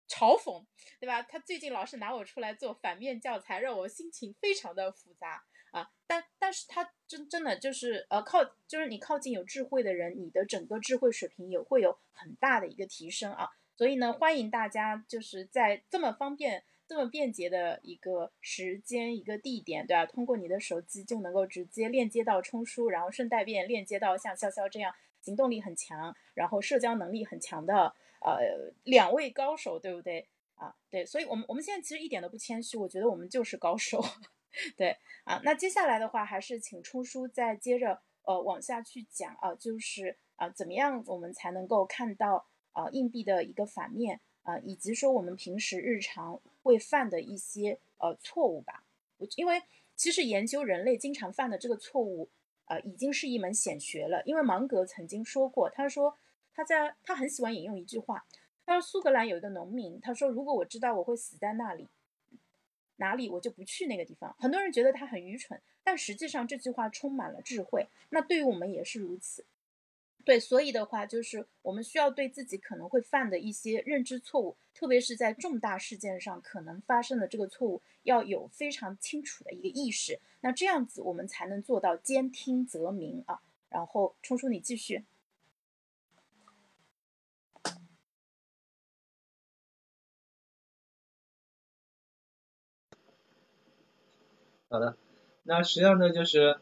[0.07, 0.63] 嘲讽，
[0.99, 1.21] 对吧？
[1.23, 5.43] 他最近老是拿我出来做反面教材，让我心情非常的复杂。
[5.75, 13.49] 啊，但但是他真真的就是呃靠，就是你靠近有智慧的人，你的整个智慧水平也会有很大的一个提升啊。
[13.75, 20.05] 所以呢，欢迎大家就是在这么方便、这么便捷的一个时间、一个地点，对吧？
[20.05, 30.25] 通过你的手机就能够直接链接到冲书，然后顺带便链接到像潇潇这样行动力很强、然后社交能力很强的呃两位高手，对不对？
[30.55, 34.01] 啊，对，所以我们我们现在其实一点都不谦虚，我觉得我们就是高手。
[34.77, 48.83] 对啊，那接下来的话还是请冲叔再接着呃往下去讲啊，就是啊怎么样我们才能够看到啊硬币的一个反面啊，以及说我们平时日常会犯的一些呃错误吧。
[49.35, 49.61] 因为
[49.95, 52.29] 其实研究人类经常犯的这个错误
[52.65, 54.21] 呃已经是一门显学了。
[54.25, 56.17] 因为芒格曾经说过，他说
[56.53, 58.25] 他在他很喜欢引用一句话，
[58.65, 61.87] 他说苏格兰有一个农民，他说如果我知道我会死在那里。
[62.97, 64.35] 哪里我就不去那个地方。
[64.39, 67.87] 很多人觉得他很愚蠢，但实际上这句话充满了智慧。
[68.09, 69.45] 那对于我们也是如此。
[70.23, 80.19] 对，所以的话就是我们需要对自己可能会犯的一些认知错误，特别是在重大事件上可能发生的这个错误，要有非常清楚的一个意识。
[80.41, 83.39] 那这样子我们才能做到兼听则明啊。
[83.69, 85.03] 然后冲叔你继续。
[94.67, 94.97] 好的，
[95.43, 96.57] 那实际上呢，就是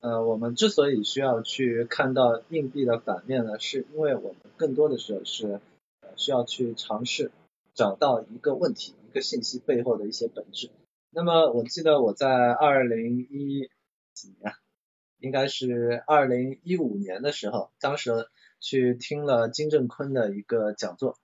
[0.00, 5.60] 呃，我们之所以需要去看到硬币的反面呢，是因为我们更多的时候是
[6.00, 7.32] 呃需要去尝试
[7.74, 10.70] 找到一个问题、一个信息背后的一些本质。
[11.10, 13.68] 那么我记得我在二零一
[14.14, 14.54] 几年，
[15.18, 18.28] 应该是二零一五年的时候，当时
[18.60, 21.18] 去听了金正坤的一个讲座，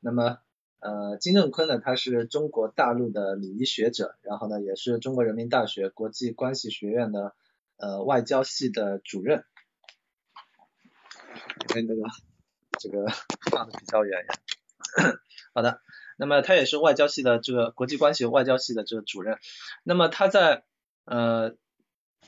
[0.00, 0.38] 那么。
[0.80, 7.34] 呃，金正坤呢，他是中国大陆的礼仪学者，然后呢，也是中国人民大学国际关系学院的
[7.76, 9.44] 呃外交系的主任，
[11.68, 12.02] 因为那个
[12.78, 13.06] 这个
[13.52, 14.34] 放的比较远呀。
[15.52, 15.82] 好的，
[16.16, 19.38] 那么他也是外交系的这个国际关系外交系的这个主任。
[19.84, 20.64] 那么他在
[21.04, 21.54] 呃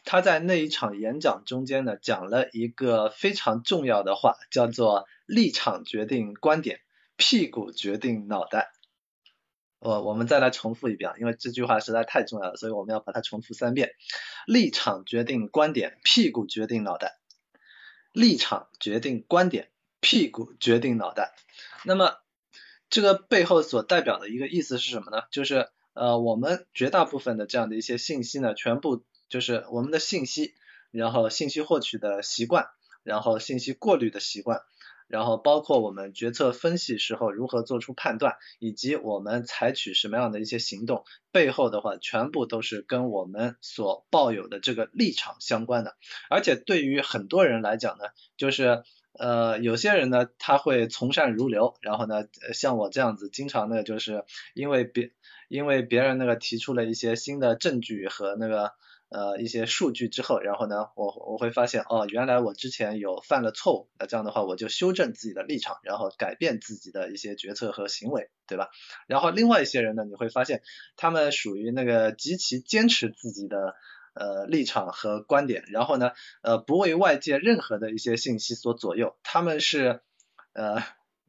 [0.05, 6.81] 他在那一场演讲中间呢，讲了一个非常重要的话，叫做立场决定观点，
[7.25, 8.73] 屁股决定脑袋。
[9.79, 13.93] 我我们再来重复一遍，因为这句话实在太重要了，所以我们要把它重复三遍。
[14.45, 17.21] 立场决定观点，屁股决定脑袋。
[18.11, 21.33] 立场决定观点，屁股决定脑袋。
[21.85, 22.17] 那么
[22.91, 25.23] 这个背后所代表的一个意思是什么呢？
[25.31, 30.55] 就是呃我们绝大部分的这样的一些信息呢，全部就是我们的信息，
[30.91, 32.67] 然后信息获取的习惯，
[33.05, 34.63] 然后信息过滤的习惯。
[35.13, 45.97] 然后包括我们决策分析时候如何做出判断，以及我们采取什么样的一些行动，背后的话全部都是跟我们所抱有的这个立场相关的。
[46.31, 48.05] 而且对于很多人来讲呢，
[48.39, 55.13] 就是呃有些人呢他会从善如流，然后呢像我这样子，经常呢就是因为别
[55.49, 58.73] 因为别人那个提出了一些新的证据和那个。
[59.13, 68.71] 呃，一些数据之后，然后呢，我我会发现，哦，原来我之前有犯了错误，那这样的话，我就修正自己的立场，然后改变自己的一些决策和行为，对吧？
[69.07, 70.63] 然后另外一些人呢，你会发现，
[70.97, 73.75] 他们属于那个极其坚持自己的
[74.15, 80.01] 呃立场和观点，然后呢，呃，不为外界任何的一些信息所左右，他们是
[80.55, 80.83] 呃。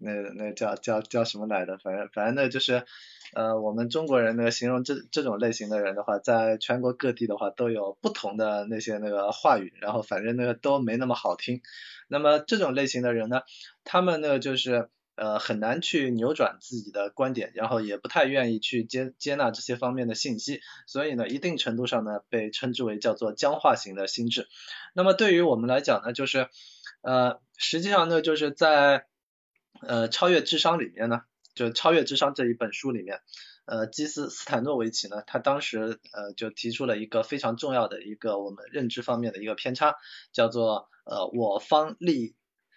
[0.03, 1.77] 那那叫叫叫什么来的？
[1.77, 2.85] 反正反正呢就是，
[3.33, 11.61] 呃，我们中国人呢形容这这种类型的人的话，在全国各地的话都有不同的那些那个话语，然后反正那个都没那么好听。
[12.07, 13.41] 那么这种类型的人呢，
[13.83, 24.47] 他们呢就是呃很难去扭转自己的观点，然后也不太愿意去接接纳这些方面的信息，所以呢，一定程度上呢被称之为叫做僵化型的心智。
[24.93, 26.49] 那么对于我们来讲呢，就是
[27.01, 29.05] 呃实际上呢就是在
[29.87, 31.21] 呃，超越智商里面呢，
[31.55, 33.21] 就《超越智商》这一本书里面，
[33.65, 39.95] 呃，基斯斯坦诺维奇呢，他当时呃就提出了一个非常重要的一个我们认知方面的一个偏差，
[40.31, 42.35] 叫做呃我方立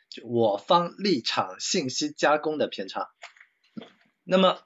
[0.09, 3.11] 就我方立场信息加工的偏差。
[4.25, 4.59] 那么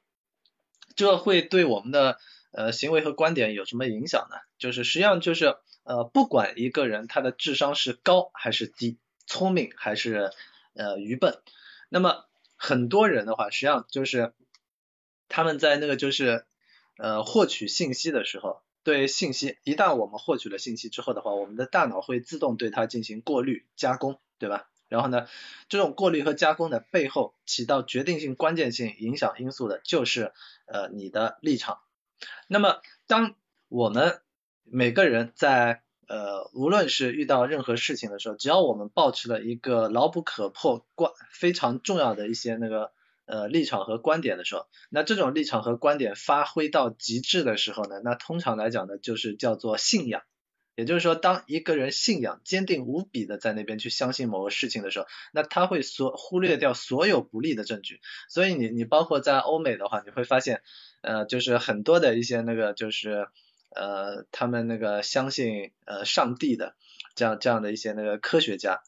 [0.96, 2.18] 这会对我们的
[2.52, 4.36] 呃行为和观点有什么影响呢？
[4.58, 10.30] 就是实际上就是呃不管一个人他的智商是高还是低，聪明还是
[10.74, 11.40] 呃愚笨。
[11.88, 12.24] 那么
[12.62, 14.34] 很多人的话，实际上就是
[15.28, 16.44] 他们在那个就是
[16.98, 24.68] 呃获取信息的时候，对信息一旦我们获取了信息之后的话，我们的大脑会自动对它进行过滤加工，对吧？
[24.88, 25.26] 然后呢，
[25.70, 30.34] 这种过滤和加工的背后起到决定性、关键性影响因素的就是
[30.66, 31.80] 呃你的立场。
[32.46, 33.36] 那么当
[33.68, 34.20] 我们
[34.64, 42.90] 每个人在呃，无论是遇到任何事情的时候，只要我们保持了一个牢不可破、关非常重要的一些那个
[43.26, 50.22] 呃立场和观点的时候，那这种立场和观点发挥到极致的时候呢，那通常来讲呢，就是叫做信仰。
[50.74, 58.00] 也就是说，当一个人信仰坚定无比的在那边去相信某个事情的时候，那他会所忽略掉所有不利的证据。
[58.28, 60.60] 所以你你包括在欧美的话，你会发现
[61.02, 63.28] 呃，就是很多的一些那个就是。
[63.70, 66.74] 呃，他们那个相信呃上帝的
[67.14, 68.82] 这样这样的一些那个科学家，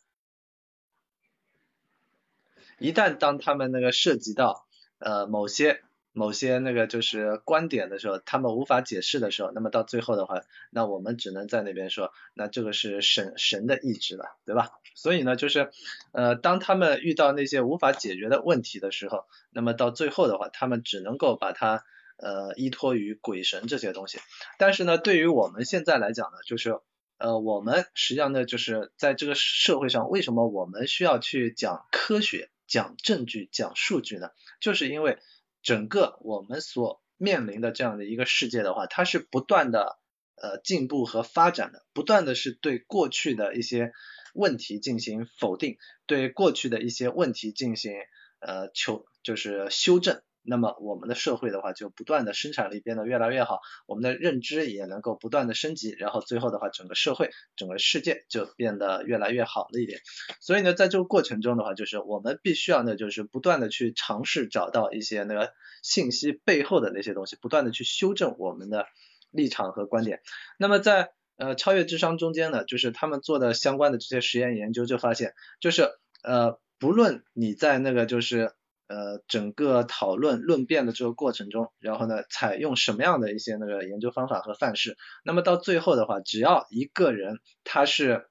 [2.79, 4.67] 一旦当他们那个涉及到
[4.99, 14.73] 呃某些某些那个就是观点的时候，他们无法解释的时候，那么到最后的话，那我们只能在那边说，那这个是神神的意志了，对吧？
[14.95, 15.71] 所以呢，就是
[16.11, 21.85] 呃当他们遇到那些无法解决的问题的时候，那么到最后的话，他们只能够把它。
[22.23, 24.21] 呃，依托于鬼神这些东西，
[24.57, 26.79] 但是呢，对于我们现在来讲呢，就是
[27.19, 34.31] 呃，我们实际上呢，就是在这个社会上，为什么我们需要去讲科学、讲证据、讲数据呢？
[34.61, 35.19] 就是因为
[35.63, 39.99] 整个我们所面临的这样的一个世界的话，它是不断的
[40.37, 43.91] 呃进步和发展的，不断的是对过去的一些
[44.33, 47.93] 问题进行否定，对过去的一些问题进行
[48.39, 50.23] 呃求就是修正。
[50.45, 60.01] 那么我们的社会的话，就不断的生产力变得越来越好，我们的认知也能够不断的升级，然后最后的话，整个社会、整个世界就变得越来越好了一点。
[60.41, 65.53] 所以呢，在这个过程中的话，就是我们必须要呢，就是不断的去尝试找到一些那个
[65.83, 68.87] 信息背后的那些东西，不断的去修正我们的
[69.31, 70.23] 立场和观点。
[70.59, 75.89] 那么在呃超越智商中间呢，就是他们做的相关的这些实验研究就发现，就是
[76.25, 78.53] 呃不论你在那个就是。
[78.93, 88.27] 呃整个讨论论辩的这个过程中，然后呢采用什么样的一些那个研究方法和范式，那么到最后的话，只要一个人他是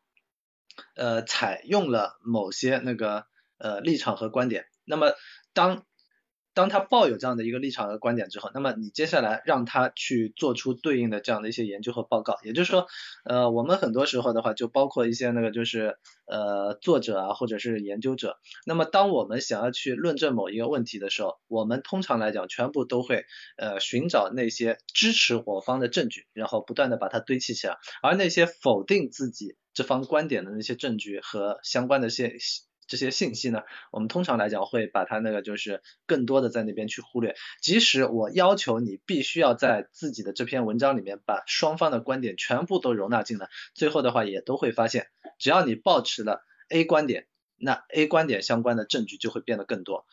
[0.95, 3.25] 呃采用了某些那个
[3.57, 5.13] 呃立场和观点，那么
[5.53, 5.83] 当
[6.53, 12.87] 当他抱有这样的一个立场和观点之后，那么你接下来让他去做出对应的这样的一些研究和报告，也就是说，
[13.23, 23.25] 呃，我们很多时候的话，就包括一些那个就是呃作者啊，或者是研究者，那么当我们想要去论证某一个问题的时候，我们通常来讲全部都会
[23.57, 32.35] 呃寻找那些支持我方的证据，然后不断的把它堆砌起来，而那些否定自己这方观点的那些证据和相关的些。
[32.91, 37.35] 这些信息呢，我们通常来讲会把它那个就是更多的在那边去忽略。
[37.61, 45.07] 即使我要求你必须要在自己的这篇文章里面把双方的观点全部都容纳进来，最后的话也都会发现，
[45.39, 50.05] 只要你保持了 A 观点，那 A 观点相关的证据就会变得更多。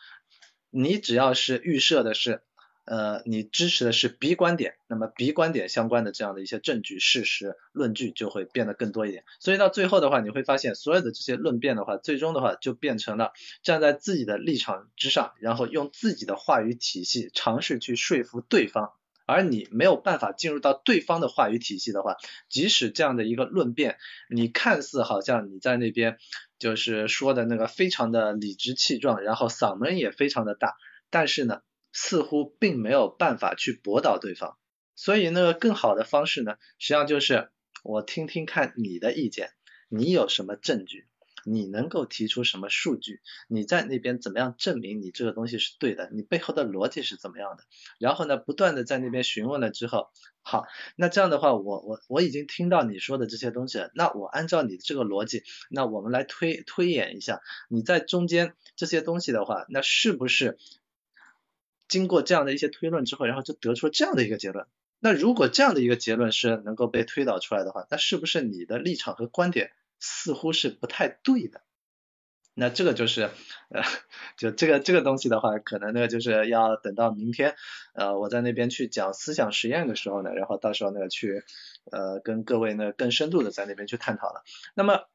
[0.69, 2.43] 你只要是预设的是。
[2.89, 9.25] 呃，你支持的是 B 观点，那么 B 观点相关的这样的一些证据、事实、论据就会变得更多一点。
[9.39, 18.91] 所以到最后的话，你会发现所有的这些论辩的话，最终的话就变成了站在自己的立场之上，然后用自己的话语体系尝试去说服对方。
[19.27, 22.15] 而你没有办法进入到对方的话语体系的话，
[22.49, 23.99] 即使这样的一个论辩，
[24.31, 26.17] 你看似好像你在那边
[26.57, 30.73] 就是说的那个非常的理直气壮，然后嗓门也非常的大，
[31.11, 31.61] 但是呢。
[32.01, 34.57] 似乎并没有办法去驳倒对方，
[34.95, 37.49] 所以那个更好的方式呢，实际上就是
[37.83, 39.51] 我听听看你的意见，
[39.89, 41.07] 你有什么证据，
[41.43, 47.65] 你能够提出什么数据，你在那边怎么样证明你这个东西是对的，你背后的逻辑是怎么样的，
[47.99, 50.07] 然后呢，不断的在那边询问了之后，
[50.41, 60.57] 好，那这样的话，我我我已经听到你说的这些东西了，那我按照你这个逻辑，那我们来推推演一下，你在中间这些东西的话，那是不是？
[61.89, 64.67] 经过这样的一些推论之后，然后就得出这样的一个结论。
[64.99, 71.61] 那如果这样的一个结论是能够被推导出来的话，那是不是你的立场和观点似乎是不太对的？
[72.53, 73.29] 那这个就是
[73.69, 73.83] 呃，
[74.37, 77.55] 就这个这个东西的话，可能呢就是要等到明天
[77.93, 81.43] 呃我在那边去讲思想实验的时候呢，然后到时候呢去
[81.89, 84.43] 呃跟各位呢更深度的在那边去探讨了。
[84.73, 85.05] 那么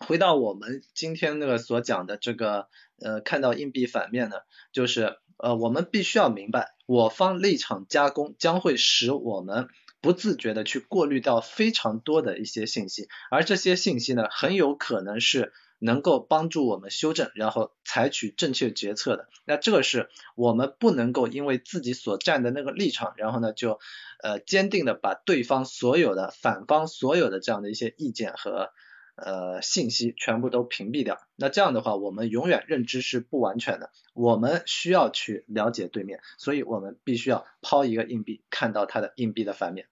[0.00, 2.68] 回到我们今天那个所讲的这个
[3.00, 4.36] 呃看到硬币反面呢，
[4.72, 5.18] 就是。
[5.38, 9.68] 呃，我们必须要明白，我方立场加工将会使我们
[10.00, 19.28] 不自觉的去过滤掉非常多的一些信息，而这些信息呢，很有可能是能够帮助我们修正，然后采取正确决策的。
[19.44, 23.78] 那这个是我们不能够因为自己所站的那个立场，然后呢就
[24.22, 28.70] 呃坚定的把对方所有的反方所有的这样的一些意见和。
[29.16, 33.90] 呃，信息全部都屏蔽掉，那这样的话，我们永远认知是不完全的。
[34.12, 39.88] 我们需要去了解对面，所以我们必须要抛一个硬币，看到它的硬币的反面。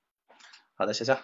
[0.74, 1.22] 好的，小夏。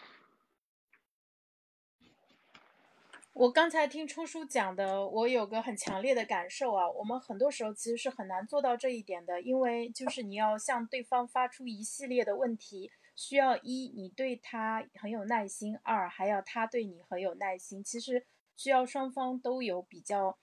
[3.32, 12.90] 我刚才听初叔讲的，我有个很强烈的感受啊，我们很多时候其实是很难做到这一点的，因为就是你要向对方发出一系列的问题。
[13.20, 17.84] 需要一，你对他很有耐心；二，还要他对你很有耐心。
[17.84, 18.24] 其实
[18.56, 20.38] 需要双方都有比较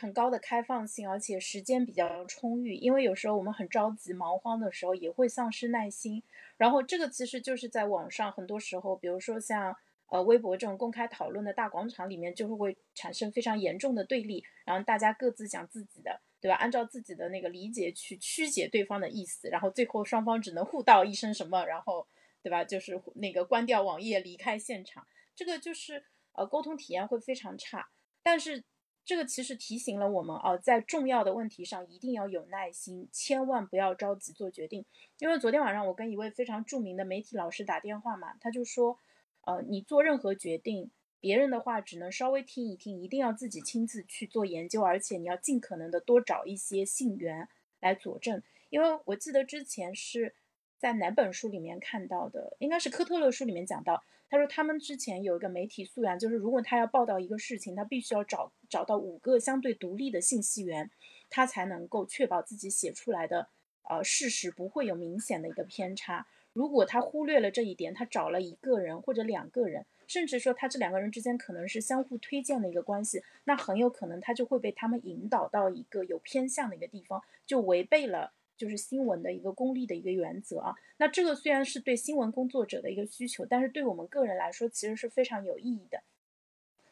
[0.00, 2.74] 很高的开放性，而且时间比较充裕。
[2.76, 6.22] 因为有时候我们很着急、忙慌的时候，也会丧失耐心。
[6.56, 16.22] 然后这个其实就是在网上很多时候，比如说像呃微博这种公开讨论的大广场里面，就会产生非常严重的对立，然后大家各自讲自己的。
[16.42, 16.56] 对吧？
[16.56, 22.04] 按照自己的那个理解去曲解对方的意思，然后最后双方只能互道一声什么，然后，
[22.42, 22.64] 对吧？
[22.64, 25.06] 就是那个关掉网页，离开现场。
[25.34, 27.88] 这个就是呃沟通体验会非常差。
[28.22, 28.64] 但是
[29.04, 34.84] 这个其实提醒了我们啊，在重要的问题上一定要有耐心，千万不要着急做决定。
[35.18, 38.98] 因为昨天晚上我跟一位非常著名的媒体老师打电话嘛，他就说，
[39.42, 40.90] 呃，你做任何决定。
[41.20, 48.42] 别人的话只能稍微听一听，一定要自己亲自去做研究，而且你要尽可能的多找一些信源来佐证。
[48.70, 50.34] 因为我记得之前是
[50.82, 60.90] 在哪本书里面看到的，应该是科特勒书里面讲到，他说他们之前有一个媒体素养，就是如果他要报道一个事情，他必须要找找到五个相对独立的信息源，
[61.30, 63.46] 他才能够确保自己写出来的
[63.88, 66.26] 呃事实不会有明显的一个偏差。
[66.52, 69.86] 如果他忽略了这一点，他找了一个人或者两个人。
[70.08, 78.32] 甚至说他这两个人之间可能是相互推荐的一个关系，那很有可能他就会被他们引导到一个有偏向的一个地方，就违背了
[78.62, 80.72] 就是新闻的一个功利的一个原则啊。
[80.98, 86.04] 那这个虽然是对新闻工作者的一个需求，但是对我们个人来说其实是非常有意义的。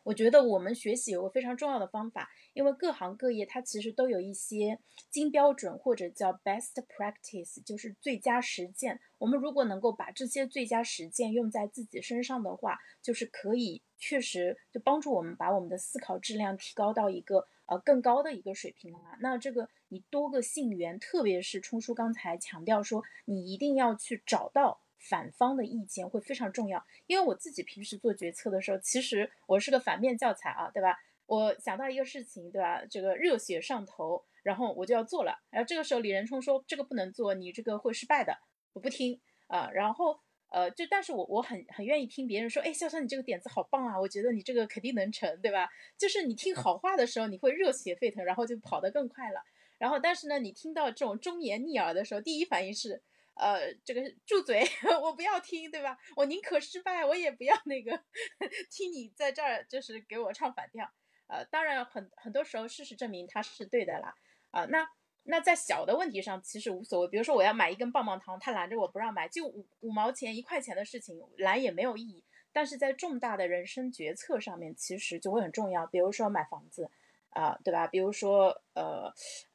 [0.02, 8.98] 我觉得我们学习有个非常重要的方法，因为各行各业它其实都有一些金标准或者叫 best practice，就是最佳实践。
[9.18, 19.00] 我们如果能够把这些最佳实践用在自己身上的话，就是可以确实就帮助我们把我们的思考质量提高到一个呃更高的一个水平了。
[19.20, 24.82] 那这个你多个信源，特别是冲叔刚才强调说，你一定要去找到。
[25.02, 30.94] 反方的意见会非常重要，因为我自己平时做决策的时候，其实我是个反面教材啊，对吧？
[31.24, 32.84] 我想到一个事情，对吧？
[32.84, 35.40] 这个热血上头，然后我就要做了。
[35.48, 38.36] 然后这个时候李仁冲说这个不能做，你这个会失败的，
[38.74, 39.70] 我不听啊。
[39.70, 45.68] 然后呃，就但是我我很很愿意听别人说，哎，潇潇你这个点子好棒啊，我觉得你这个肯定能成，对吧？
[45.96, 49.40] 就是你听好话的时候，你会热血沸腾，然后就跑得更快了。
[49.78, 53.02] 然后但是呢，你听到这种忠言逆耳的时候，第一反应是。
[53.34, 54.62] 呃，这个住嘴，
[55.02, 55.96] 我不要听，对吧？
[56.14, 57.98] 我宁可失败，我也不要那个
[58.70, 60.86] 听你在这儿就是给我唱反调。
[61.26, 64.14] 呃，当然很很多时候事实证明他是对的啦。
[64.50, 64.86] 啊，那
[65.30, 72.22] 那在小的问题上其实无所谓，比如说我要买一根棒棒糖，他拦着我不让买，就五五毛钱一块钱的事情，拦也没有意义。
[72.52, 76.90] 但是在重大的人生决策上面，其实就会很重要，比如说买房子。
[77.32, 77.86] 啊，对吧？
[77.86, 79.04] 比如说，呃，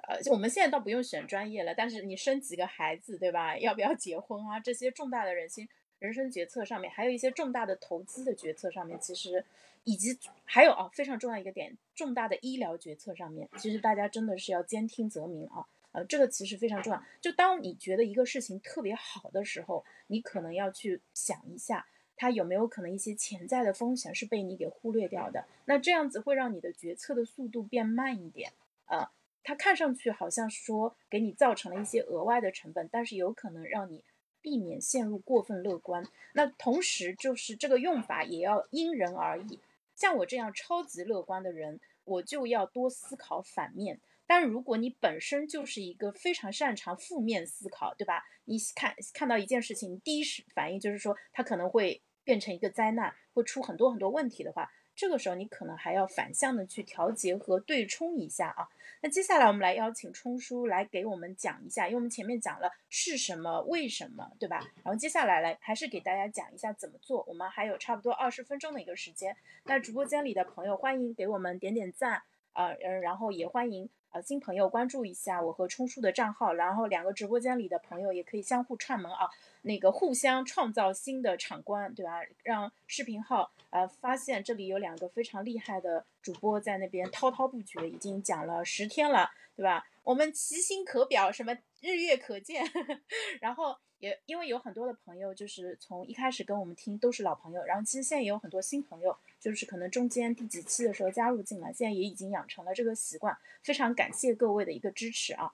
[0.07, 3.57] 呃，就我们现在倒不用选专业了，但是你生几个孩子，对吧？
[3.57, 4.57] 要不要结婚啊？
[4.61, 5.67] 这些重大的人心
[5.99, 9.43] 人生决策上面，还有一些重大的投资的决策上面，其实
[9.85, 15.65] 以及还有啊，非常重要一个点，重大的医疗决策上面，其实大家真的是要兼听则明啊。
[15.93, 17.01] 呃，这个其实非常重要。
[17.21, 21.87] 就当你觉得一个事情特别好的时候，你可能要去想一下。
[22.17, 25.45] 它有没有可能一些潜在的风险是被你给忽略掉的？
[25.65, 28.53] 那这样子会让你的决策的速度变慢一点。
[28.85, 29.05] 呃，
[29.43, 34.01] 它看上去好像说给你造成了一些额外的成本，但是有可能让你
[34.41, 36.07] 避免陷入过分乐观。
[36.31, 39.59] 那同时就是这个用法也要因人而异。
[39.95, 43.99] 像我这样超级乐观的人，我就要多思考反面。
[44.27, 48.23] 但如果你本身就是一个非常擅长负面思考，对吧？
[48.45, 58.67] 你看看到一件事情，第一时反应就是说它可能会变成一个灾难，会出很多很多问题的话，这个时候你可能还要反向的去调节和对冲一下啊。
[59.01, 64.59] 那接下来我们来邀请冲叔来给我们讲一下，因为我们前面讲了是什么、为什么，对吧？
[64.83, 67.23] 然后接下来来还是给大家讲一下怎么做。
[67.27, 69.35] 我们还有差不多二十分钟的一个时间，
[69.65, 72.23] 那直播间里的朋友欢迎给我们点点赞
[72.53, 73.89] 啊，嗯，然后也欢迎。
[74.09, 79.29] 啊，新朋友关注一下我和冲叔的账号，然后两个直播间里的朋友也可以相互串门啊，
[79.65, 82.21] 那个互相创造新的场观，对吧？
[82.43, 89.85] 让视频号呃发现这里有两个非常厉害的主播在那边滔滔不绝，已经讲了十天了，对吧？
[90.03, 92.63] 我们其心可表，什么日月可见，
[93.41, 93.75] 然后。
[93.99, 105.53] 也因为有很多的朋友，就是从一开始跟我们听都是老朋友，然后其实现在也有很多新朋友，就是可能中间第几期的时候加入进来，现在也已经养成了这个习惯，非常感谢各位的一个支持啊。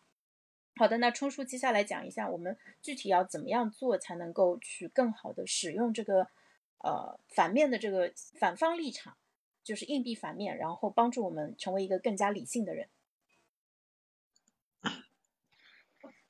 [0.82, 6.28] 好的，那冲叔接下来讲一下我们具体要怎么样做才能够去更好的使用这个
[6.80, 9.16] 呃反面的这个反方立场，
[9.64, 12.90] 就是硬币反面，然后帮助我们成为一个更加理性的人。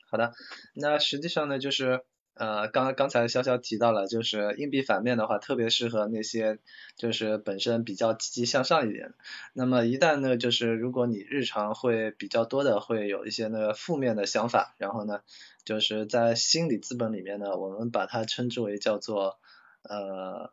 [0.09, 0.33] 好的，
[0.73, 2.03] 那实际上呢，就是
[2.33, 6.59] 呃，刚刚才潇潇提到了，就是硬币反面的话，特别适合那些
[6.95, 9.13] 就是本身比较积极向上一点。
[9.53, 15.21] 那么一旦呢，就是如果你日常会比较多的会有一些那个负面的想法，然后呢，
[15.65, 19.39] 就是在心理资本里面呢，我们把它称之为叫做
[19.83, 20.51] 呃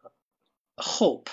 [0.76, 1.26] hope，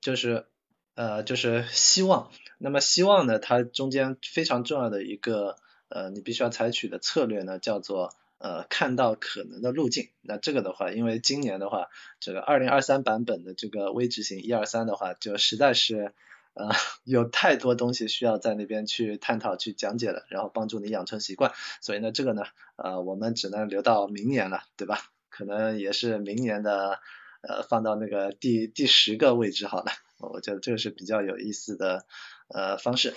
[0.00, 0.46] 就是
[0.94, 2.30] 呃就是希望。
[2.58, 5.56] 那么希望呢，它中间非常重要的一个。
[5.94, 10.08] 呃，你必须要采取的策略呢，叫做呃看到可能的路径。
[10.20, 16.12] 那这个的话，因为今年的话，这个二零二三版本的这个微执行一二三的话，就实在是
[16.54, 16.70] 呃
[17.04, 21.52] 有太多东西需要在那边去探讨、去讲解了，然后帮助你养成习惯。
[21.80, 22.42] 所以呢，这个呢，
[22.74, 24.98] 呃，我们只能留到明年了，对吧？
[25.30, 26.98] 可能也是明年的
[27.42, 29.92] 呃放到那个第第十个位置好了。
[30.18, 32.04] 我觉得这个是比较有意思的
[32.48, 33.14] 呃方式。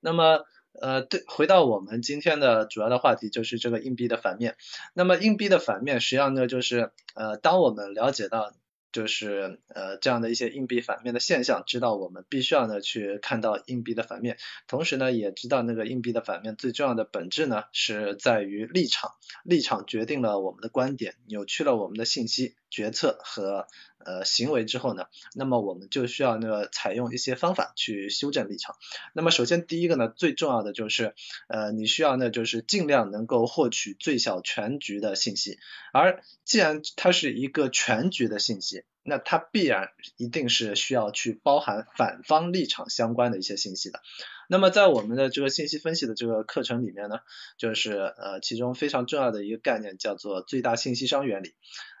[0.00, 0.44] 那么。
[0.80, 4.56] 呃，对，回到我们今天的主要的话题，就是这个硬币的反面。
[4.94, 8.52] 那么硬币的反面，实际上呢，就是呃，当我们了解到
[8.92, 19.12] 就是呃这样的一些硬币反面的现象，知道我们必须要呢去看到硬币的反面，同时呢也知道那个硬币的反面最重要的本质呢是在于立场，
[19.44, 23.66] 立场决定了我们的观点，扭曲了我们的信息，决策和
[24.04, 28.76] 呃行为之后呢，那么我们就需要那个采用一些方法去修正立场。
[29.12, 31.14] 那么首先第一个呢，最重要的就是
[31.48, 35.58] 呃你需要呢就是尽量能够获取最小全局的信息，
[35.92, 38.84] 而既然它是一个全局的信息。
[39.08, 44.00] 那它必然一定是需要去包含反方立场相关的一些信息的。
[44.48, 47.20] 那么在我们的这个信息分析的这个课程里面呢，
[47.56, 51.54] 就是呃其中非常重要的一个概念叫做最大信息商原理。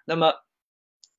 [0.04, 0.34] 那么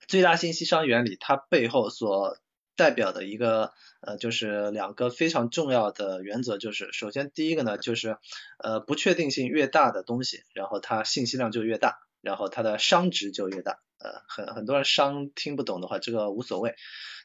[0.07, 2.37] 最大信息商原理它背后所
[2.75, 8.17] 代表的一个呃就是两个非常重要的原则，就是首先第一个呢就是
[8.59, 13.79] 呃不确定性越大的东西，然后它信息量就越大，然后它的商值就越大。
[13.99, 16.75] 呃，很很多人商听不懂的话，这个无所谓。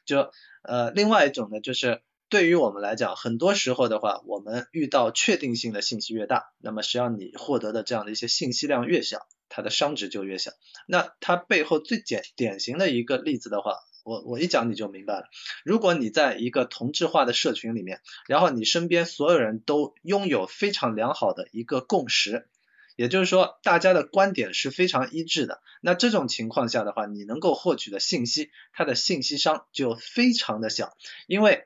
[0.05, 0.31] 就
[0.63, 10.51] 呃，另外一种呢，就是对于我们来讲，很多时候的话，我们遇到确定性的信息越大，那么实际上你获得的这样的一些信息量越小，它的商值就越小。
[10.87, 15.27] 那它背后最简典型的一个例子的话，我我一讲你就明白了。
[15.63, 22.47] 如果你在一个同质化的社群里面，然后你身边所有人都拥有非常良好的一个共识。
[22.95, 25.61] 也就是说，大家的观点是非常一致的。
[25.81, 30.95] 那这种情况下的话，你能够获取的信息，它的信息商就非常的小，
[31.25, 31.65] 因为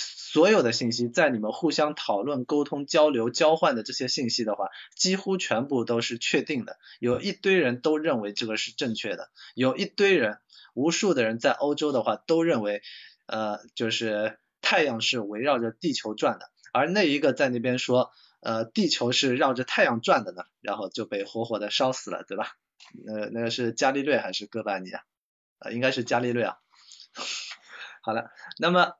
[0.00, 6.78] 所有的信息在你们互相讨论、沟通、交流、交换的这些信息的话，几乎全部都是确定的。
[6.98, 10.38] 有一堆人都认为这个是正确的，有一堆人，
[10.74, 12.82] 无数的人在欧洲的话都认为，
[13.26, 18.10] 呃，就是太阳是围绕着地球转的，而那一个在那边说。
[18.42, 22.56] 呃，地球是绕着太阳转的呢，然后就被活活的烧死了，对吧？
[23.04, 25.02] 那那个是伽利略还是哥白尼啊？
[25.58, 26.56] 啊，应该是伽利略啊。
[28.00, 28.94] 好了，那么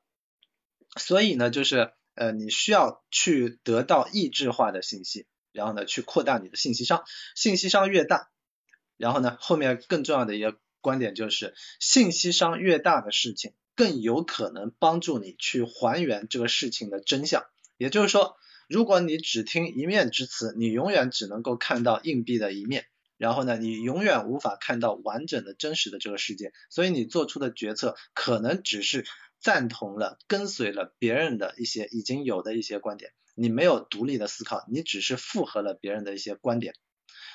[0.97, 7.03] 所以呢，就是呃，你需要去得到异质化的信息，然后呢，去扩大你的信息商，
[7.35, 8.29] 信息商越大，
[8.97, 17.45] 然后呢，后面更重要的一个观点就是，信息商越大的事情，更有可能帮助你去还原这个事情的真相，
[17.77, 18.37] 也就是说。
[18.69, 22.85] 如果你只听一面之词，你永远只能够看到硬币的一面，
[23.17, 29.05] 然后呢，你永远无法看到完整的真实的这个世界，所以你做出的决策可能只是
[29.41, 36.75] 赞同了、跟随了别人的一些已经有的一些观点，你没有独立的思考，你只是附和了别人的一些观点。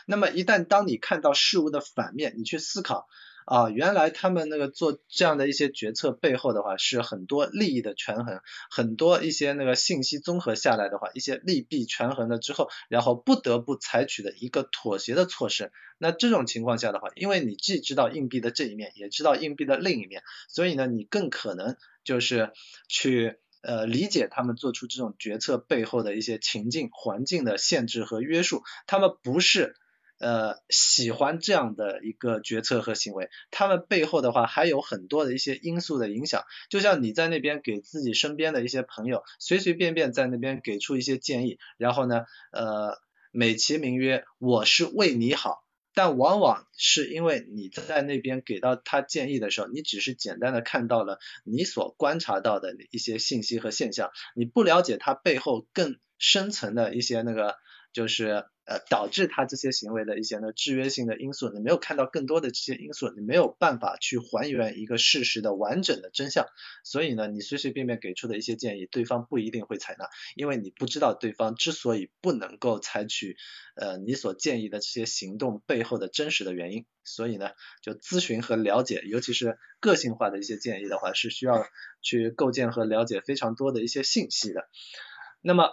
[0.06, 3.06] 那么一旦当你看到事物的反面，你去思考。
[3.46, 8.40] 啊，原来他们那个做这样的一些决策背后的话，是很多利益的权衡，
[8.72, 15.70] 很多一些那个信息综合下来的话，一些利弊权衡了之后，然后不得不采取的一个妥协的措施。
[15.98, 21.76] 那这种情况下的话，因为你既知道硬币的这一面，也知道硬币的另一面，所以呢，你更可能
[22.06, 22.52] 就是
[22.88, 29.74] 去呃理解他们做出这种决策背后的一些情境、环境的限制和约束，他们不是。
[30.18, 36.44] 呃，喜欢这样的一个决策和行为，他们背后的话还有很多的一些因素的影响。
[36.70, 42.96] 就像你在那边给自己身边的一些朋友随随便便在那边给出一些建议，然后呢，呃，
[43.30, 45.62] 美其名曰我是为你好，
[45.96, 57.56] 但往往是因为你在那边给到他建议的时候，你只是简单的看到了你所观察到的一些信息和现象，你不了解他背后更深层的一些那个
[57.94, 58.44] 就是。
[58.66, 66.46] 呃，导致他这些行为的一些呢制约性的因素，你没有看到更多的这些因素，你没有办法去还原一个事实的完整的真相，
[66.82, 73.36] 所以呢，你随随便便给出的一些建议，对方不一定会采纳，因为你不知道对方之所以不能够采取
[73.76, 77.50] 呃你所建议的这些行动背后的真实的原因，所以呢，
[77.82, 81.64] 就咨询和了解，尤其是个性化的一些建议的话，是需要
[82.02, 84.68] 去构建和了解非常多的一些信息的。
[85.40, 85.70] 那么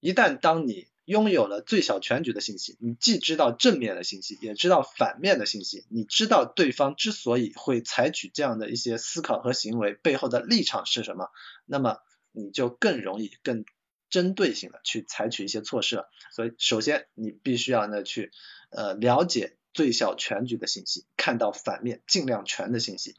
[0.00, 11.28] 一旦当你拥有了最小全局的信息，你既知道正面的信息，也知道反面的信息，你知道对方之所以会采取这样的一些思考和行为背后的立场是什么，
[11.66, 11.98] 那么
[12.32, 13.64] 你就更容易、更
[14.08, 16.08] 针对性的去采取一些措施了。
[16.32, 18.30] 所以，首先你必须要呢去
[18.70, 23.14] 呃了解最小全局的信息，看到反面尽量全的信息。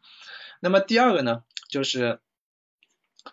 [0.60, 2.20] 那么第二个呢，就是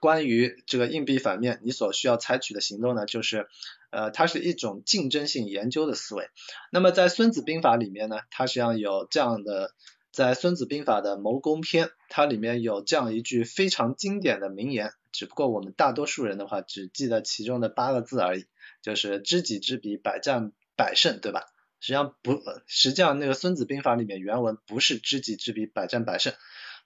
[0.01, 3.49] 关于这个硬币反面，你所需要采取的行动呢，就是。
[3.95, 6.31] 呃，它是一种竞争性研究的思维。
[6.71, 9.75] 那么在《孙子兵法》里面呢，它实际上有这样的，
[10.11, 18.47] 在《孙子兵法》的谋攻篇，它里面有这样一句非常经典的名言，只不过我们大多数人的话只记得其中的八个字而已，
[18.81, 21.45] 就是知己知彼，百战百胜，对吧？
[21.81, 26.33] 实际上不，实际上那个《孙子兵法》里面原文不是知己知彼，百战百胜，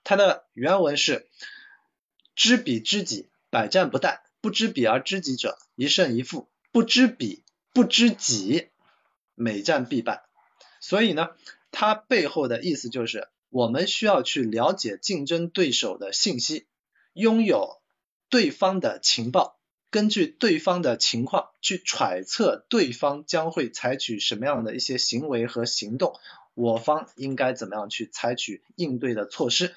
[0.03, 1.25] 它的原文是
[2.37, 6.47] 知彼知己，百战不殆；不知彼而知己者，一胜一负。
[6.71, 8.67] 不知彼不知己，
[9.33, 10.23] 每战必败。
[10.79, 11.29] 所以呢，
[11.71, 16.67] 它背后的意思就是，我们需要去了解竞争对手的信息，
[17.13, 17.81] 拥有
[18.29, 19.57] 对方的情报，
[19.89, 26.13] 根据对方的情况去揣测对方将会采取什么样的一些行为和行动，
[26.53, 29.73] 我方应该怎么样去采取应对的措施。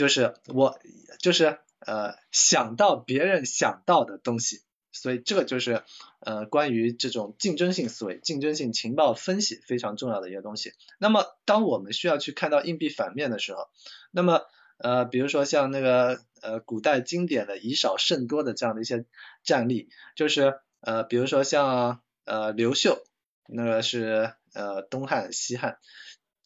[0.00, 0.80] 就是我
[1.18, 5.82] 就是呃想到别人想到的东西，所以这个就是
[6.20, 10.72] 呃关于这种竞争性思维、竞争性情报分析非常重要的一个东西。
[10.96, 13.68] 那么当我们需要去看到硬币反面的时候，
[14.10, 14.40] 那么
[14.78, 19.04] 呃比如说像那个呃古代经典的以少胜多的这样的一些
[19.44, 23.04] 战例，就是呃比如说像呃刘秀，
[23.48, 25.76] 那个是呃东汉西汉，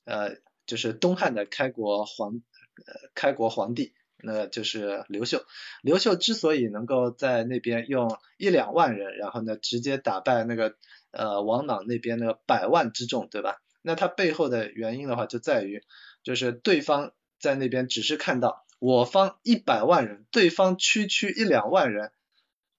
[0.06, 2.42] 呃就是东汉的开国皇。
[2.86, 5.44] 呃，开国皇帝，那就是刘秀。
[5.82, 10.76] 刘秀之所以能够在那边用一两万人，然后呢直接打败那个
[11.10, 13.60] 呃王莽那边的百万之众，对吧？
[13.82, 15.82] 那他背后的原因的话，就在于
[16.22, 22.10] 就是对方在那边只是看到我方一百万人，对方区区一两万人，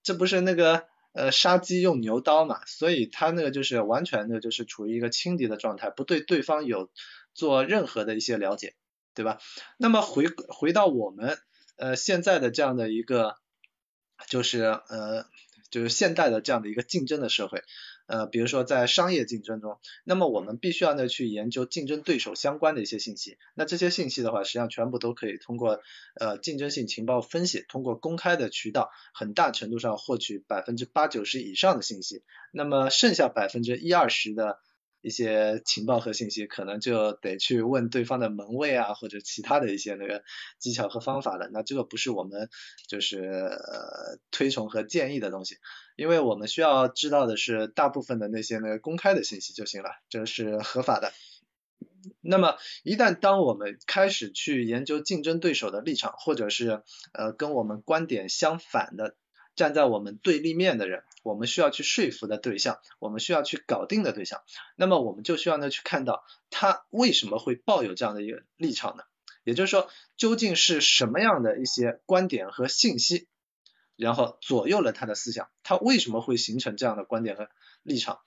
[0.03, 2.65] 这不是那个呃杀鸡用牛刀嘛？
[2.65, 6.89] 所以他那个就是完全的就是处于一个轻敌的状态，不对对方有
[7.33, 8.73] 做任何的一些了解。
[9.16, 9.39] 对吧？
[9.78, 11.38] 那么回回到我们
[11.78, 13.38] 呃现在的这样的一个，
[14.30, 15.26] 就是呃
[15.72, 17.63] 就是现代的这样的一个竞争的社会，
[18.07, 23.38] 呃比如说在商业竞争中，那么我们必须要呢去研究竞争对手相关的一些信息。
[23.55, 25.82] 那这些信息的话，实际上全部都可以通过
[26.20, 32.24] 呃竞争性情报分析，通过公开的渠道，很大程度上获取百分之八九十以上的信息。
[32.51, 34.59] 那么剩下百分之一二十的。
[35.06, 40.24] 一些情报和信息，可能就得去问对方的门卫啊，或者其他的一些那个
[40.58, 41.47] 技巧和方法了。
[41.53, 42.49] 那这个不是我们
[42.88, 45.58] 就是呃推崇和建议的东西，
[45.95, 51.14] 因为我们需要知道的是大部分的那些那个公开的信息就行了，这是合法的。
[52.22, 56.82] 那么一旦当我们开始去研究竞争对手的立场，或者是
[57.14, 59.16] 呃跟我们观点相反的。
[59.56, 64.43] 站在我们对立面的人，我们需要去说服的对象，我们需要去搞定的对象，
[64.76, 69.03] 那么我们就需要呢去看到他为什么会抱有这样的一个立场呢？
[69.43, 73.28] 也就是说，究竟是什么样的一些观点和信息，
[73.95, 77.49] 然后左右了他的思想，他为什么会形成这样的观点和
[77.82, 78.19] 立场？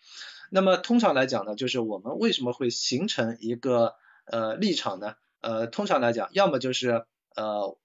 [0.51, 3.95] 那么通常来讲呢，就是我们为什么会形成一个
[4.25, 5.15] 呃立场呢？
[5.41, 7.79] 呃，通常来讲，要么就是呃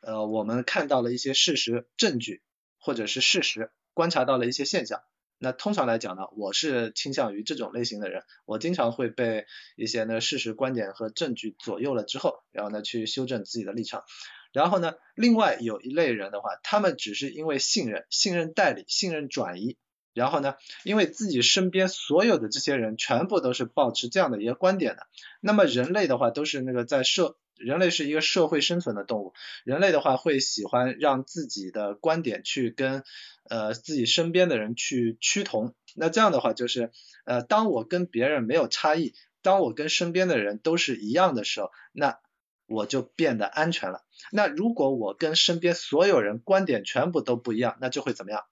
[0.00, 2.42] 呃我们看到了一些事实证据。
[2.78, 5.00] 或者是事实观察到了一些现象，
[5.38, 14.04] 那通常来讲呢，我是倾向于这种类型的人，我经常会被一些呢事实观点和证据左右了之后，然后呢去修正自己的立场。
[14.52, 19.78] 然后呢，另外有一类人的话，他们只是因为信任、信任代理、信任转移，
[20.12, 25.06] 然后呢，因为自己身边所有的这些人全部都是保持这样的一个观点的，
[25.40, 27.38] 那么人类的话都是那个在社。
[27.58, 29.34] 人类是一个社会生存的动物，
[29.64, 33.02] 人类的话会喜欢让自己的观点去跟
[33.48, 36.90] 呃自己身边的人去趋同，那这样的话就是
[37.24, 42.18] 呃当我跟别人没有差异，当我跟身边的人都是一样的时候，那
[42.66, 44.04] 我就变得安全了。
[44.32, 48.44] 那如果我跟身边所有人观点全部都不一样，那就会怎么样？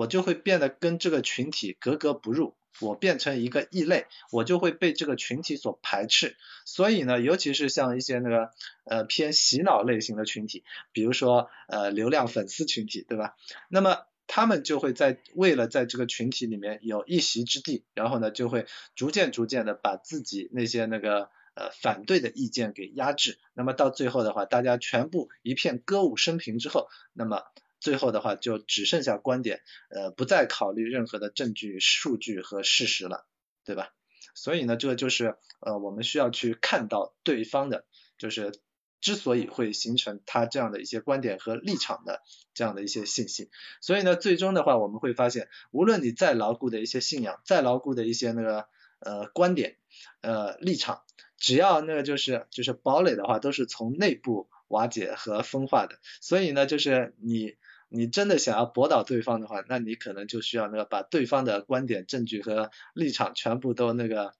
[0.00, 2.54] 我就会变得跟这个群体格格不入。
[2.80, 6.36] 我变成一个异类，我就会被这个群体所排斥。
[6.64, 8.50] 所以呢，尤其是像一些那个
[8.84, 13.36] 呃偏洗脑类型的群体，比如说呃流量粉丝群体，对吧？
[13.68, 23.38] 那么他们就会在为了在这个群体里面有一席之地，然后呢就会逐渐逐渐的把自己那些那个呃反对的意见给压制。
[23.52, 27.42] 那么到最后的话，大家全部一片歌舞升平之后，那么。
[27.80, 33.26] 最后的话就只剩下观点，呃，不再考虑任何的证据、数据和事实了，
[33.64, 33.92] 对吧？
[34.34, 37.84] 所以呢，这个就是呃我们需要去看到对方的，
[38.16, 38.52] 就是
[39.00, 42.22] 之所以会形成他这样的一些观点和立场的
[42.54, 43.50] 这样的一些信息。
[43.80, 48.66] 所以呢，最终的话我们会发现，无论你再牢固的一些信仰，再牢固的一些那个
[49.00, 49.78] 呃观点、
[50.20, 51.02] 呃立场，
[51.38, 55.98] 只要那个就是就是堡垒的话，都是从内部瓦解和分化的。
[56.20, 57.56] 所以呢，就是你。
[57.92, 64.32] 你真的想要驳倒对方的话，那你可能就需要那个把对方的观点、证据和立场全部都那个，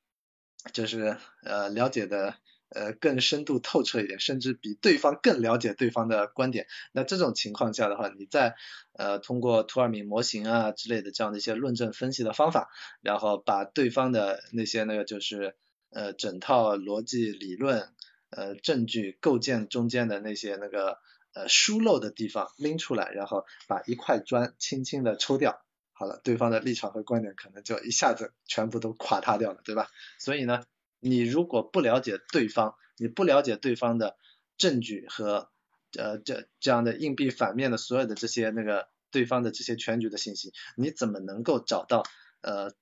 [0.72, 2.36] 就是呃了解的
[2.68, 6.68] 呃更深度透彻一点，甚至比对方更了解对方的观点。
[6.92, 8.55] 那这种情况下的话，你再
[8.92, 12.68] 呃通过图尔敏模型啊之类的这样的一些论证分析的方法，
[13.03, 15.57] 然后把对方的那些那个就是
[15.90, 17.88] 呃整套逻辑理论
[18.30, 20.98] 呃证据构建中间的那些那个。
[21.33, 25.62] 呃，疏漏的地方拎出来，然后把一块砖轻轻的抽掉，
[25.93, 29.89] 好了，对方的立场和观点可能就一下子全部都垮塌掉了，对吧？
[30.18, 30.64] 所以呢，
[30.99, 34.16] 你如果不了解对方，你不了解对方的
[34.57, 35.51] 证据和
[35.99, 42.03] 呃这这样的硬币反面的所有的这些那个对方的这些全局的信息，你怎么能够找到
[42.43, 42.72] 呃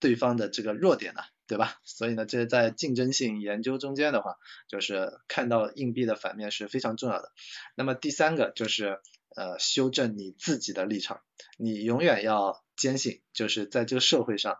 [0.00, 1.20] 对方的这个弱点呢？
[1.48, 1.80] 对吧？
[1.82, 4.36] 所以呢，这在竞争性研究中间的话，
[4.68, 7.32] 就是看到硬币的反面是非常重要的。
[7.74, 9.00] 那么第三个就是
[9.34, 11.22] 呃修正你自己的立场，
[11.56, 14.58] 你永远要坚信，就是在这个社会上。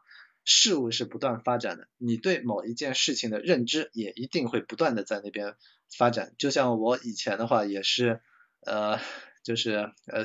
[0.50, 5.56] 事物是不断发展的，你对某一件事情的认知也一定会不断的在那边
[5.94, 6.34] 发展。
[6.38, 8.22] 就像我以前的话也是，
[8.64, 8.98] 呃，
[9.44, 10.24] 就是呃，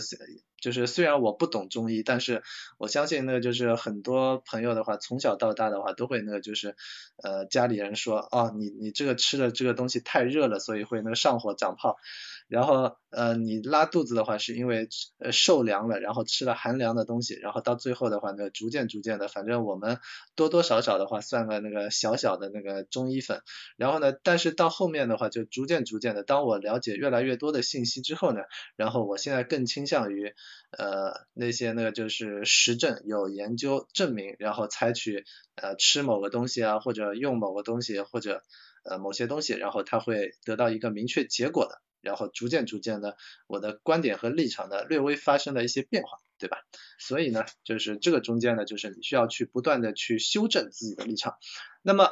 [0.63, 2.41] 就是虽然我不懂中医，但是
[2.77, 6.77] 我相信那个就是很多朋友的话，从小到大的话都会那个就是，
[7.21, 11.97] 呃，家里人说，哦，你你这个吃的这个东西太热了，所以会那个上火长泡。
[12.53, 14.87] 然后呃你拉肚子的话是因为
[15.17, 19.97] 呃受凉了，然后吃了寒凉的东西，然后到最后的话呢，逐渐逐渐的，反正我们
[20.35, 23.41] 多多少少的话算个那个小小的那个中医粉，
[23.75, 28.41] 然后呢，但是到后面的话就逐渐逐渐的，当我了解越来越多的信息之后呢，
[28.75, 30.35] 然后我现在更倾向于
[30.77, 35.25] 呃那些那个就是实证有研究证明，然后采取
[35.55, 38.43] 呃吃某个东西啊或者用某个东西或者
[38.83, 41.81] 呃某些东西，然后它会得到一个明确结果的。
[42.03, 46.57] 然后逐渐逐渐的，我的观点和立场呢略微发生了一些变化，对吧？
[46.99, 51.37] 所以呢，就是这个中间呢，就是你需要去不断的去修正自己的立场。
[51.81, 52.11] 那么，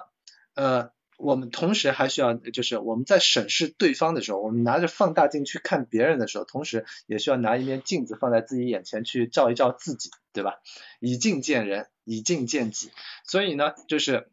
[0.55, 10.61] 呃，我们同时还需要，就是我们在审视对方的时候，我们拿着放大镜去看别人的时候，同时也需要拿一面镜子放在自己眼前去照一照自己，对吧？
[10.99, 12.91] 以镜见人，以镜见己。
[13.25, 14.29] 所以呢，就是。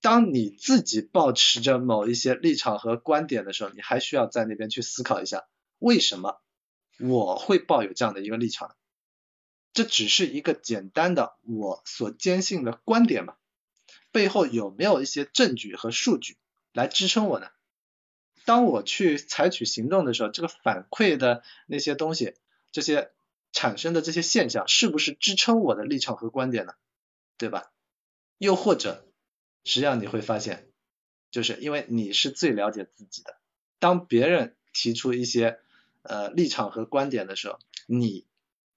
[0.00, 5.46] 当你自己保持着某一些立场和观点的时候，你还需要在那边去思考一下，
[5.78, 6.40] 为什么
[6.98, 8.76] 我会抱有这样的一个立场？
[9.72, 13.36] 这只是一个简单的我所坚信的观点嘛？
[14.10, 16.38] 背后有没有一些证据和数据
[16.72, 17.48] 来支撑我呢？
[18.46, 22.34] 当我去采取行动的时候，这个反馈的那些东西，
[22.72, 23.12] 这些
[23.52, 26.72] 产生的这些现象，是不是支撑我的立场和观点呢？
[27.36, 27.70] 对吧？
[28.38, 29.06] 又或者？
[29.64, 30.68] 实际上你会发现，
[31.30, 33.36] 就是因为你是最了解自己的。
[33.78, 35.58] 当别人提出一些
[36.02, 38.26] 呃立场和观点的时候，你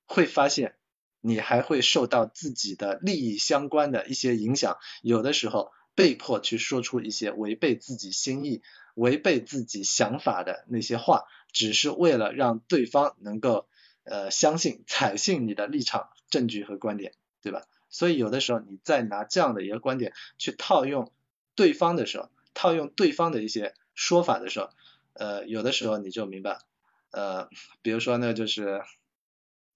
[0.05, 0.75] 会发现
[1.21, 8.61] 你还会受到自己的利益相关的一些影响，有的时候被迫去说出一些违背自己心意、
[8.95, 13.67] 违背自己想法的那些话，只是为了让对方能够
[14.03, 17.63] 呃相信、采信你的立场、证据和观点，对吧？
[17.93, 21.11] 所以有的时候你再拿这样的一个观点去套用
[21.55, 24.69] 对方的时候，套用对方的一些说法的时候，
[25.13, 26.57] 呃，有的时候你就明白，
[27.11, 27.47] 呃，
[27.83, 28.81] 比如说那个就是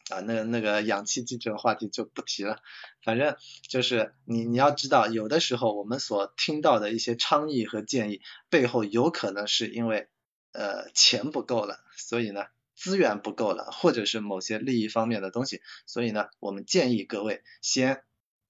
[0.09, 2.59] 啊，那那个氧气机这个话题就不提了，
[3.03, 10.07] 反正就是你你要知道，有的时候我们所听到的一些倡议和建议背后，有可能是因为
[10.53, 12.45] 呃钱不够了，所以呢。
[12.78, 18.03] 资源不够了，或者是某些利益方面的东西，所以呢，我们建议各位先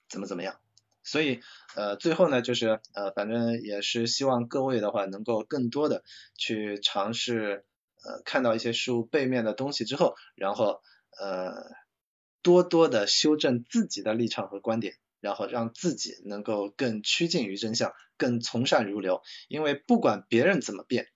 [0.09, 0.59] 怎么怎么样。
[1.03, 1.39] 所以
[1.75, 6.03] 呃，最后呢，就是呃，反正也是希望各位的话，能够更多的
[6.37, 7.65] 去尝试
[8.03, 10.81] 呃，看到一些事物背面的东西之后，然后
[11.17, 11.71] 呃，
[12.41, 19.21] 多多的修正自己的立场和观点，然后让自己能够更趋近于真相，更从善如流。
[19.47, 21.07] 因为不管别人怎么变，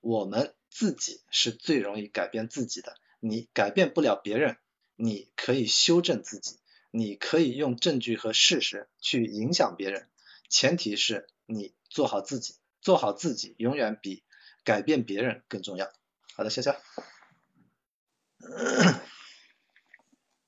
[0.00, 0.54] 我们。
[0.70, 4.56] 自己是最容易改变自己的，你改变不了别人，
[4.96, 6.60] 你可以修正自己，
[6.90, 10.08] 你可以用证据和事实去影响别人，
[10.48, 14.22] 前提是你做好自己，做好自己永远比
[14.64, 15.92] 改变别人更重要。
[16.34, 16.76] 好的，潇潇。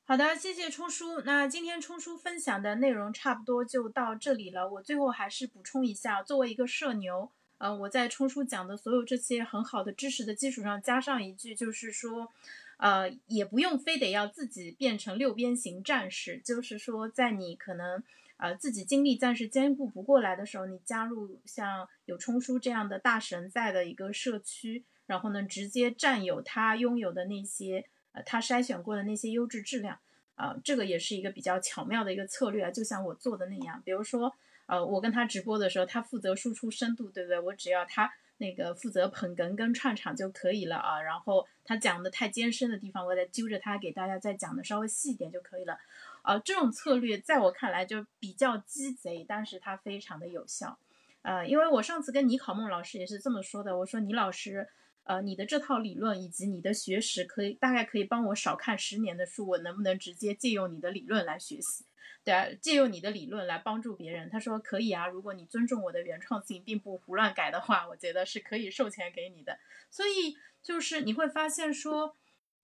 [0.05, 1.20] 好的，谢谢冲叔。
[1.23, 4.68] 那今天冲叔分享的内容差不多就到这里了。
[4.68, 7.33] 我最后还是补充一下，作为一个社牛。
[7.63, 12.29] 呃，我在冲叔讲的所有这些很好的知识的基础上，加上一句，就是说，
[12.79, 18.03] 呃，也不用非得要自己变成六边形战士，就是说，在你可能
[18.37, 30.01] 呃自己精力暂时兼顾不过来的时候，你加入像有冲叔这样的大神在的一个社区，然后呢，直接占有他拥有的那些呃他筛选过的那些优质质量，
[30.35, 34.35] 啊，这个也是一个比较巧妙的一个策略啊，就像我做的那样，比如说。
[34.73, 37.39] 呃，我跟他直播的时候，他负责输出深度，对不对？
[37.39, 41.03] 我只要他那个负责捧哏跟串场就可以了啊。
[41.03, 45.77] 然后他讲的太艰深的地方，我再揪着他给大家再讲的稍微细一点就可以了。
[46.23, 50.79] 呃，这种策略在我看来就比较鸡贼，但是它非常的有效。
[51.20, 54.66] 呃，因为我上次跟倪考梦老师也是这么说的，我说倪老师，
[55.05, 61.84] 呃，你的这套理论以及你的学识，可以大概可以帮我少看十年的书，我能不能直接借用你的理论来学习？
[62.24, 64.30] 对啊，借用你的理论来帮助别人。
[64.30, 69.59] 他说可以啊，如果你尊重我的原创性，并不胡乱改的话，我觉得是可以授权给你的。
[69.90, 72.14] 所以就是你会发现说，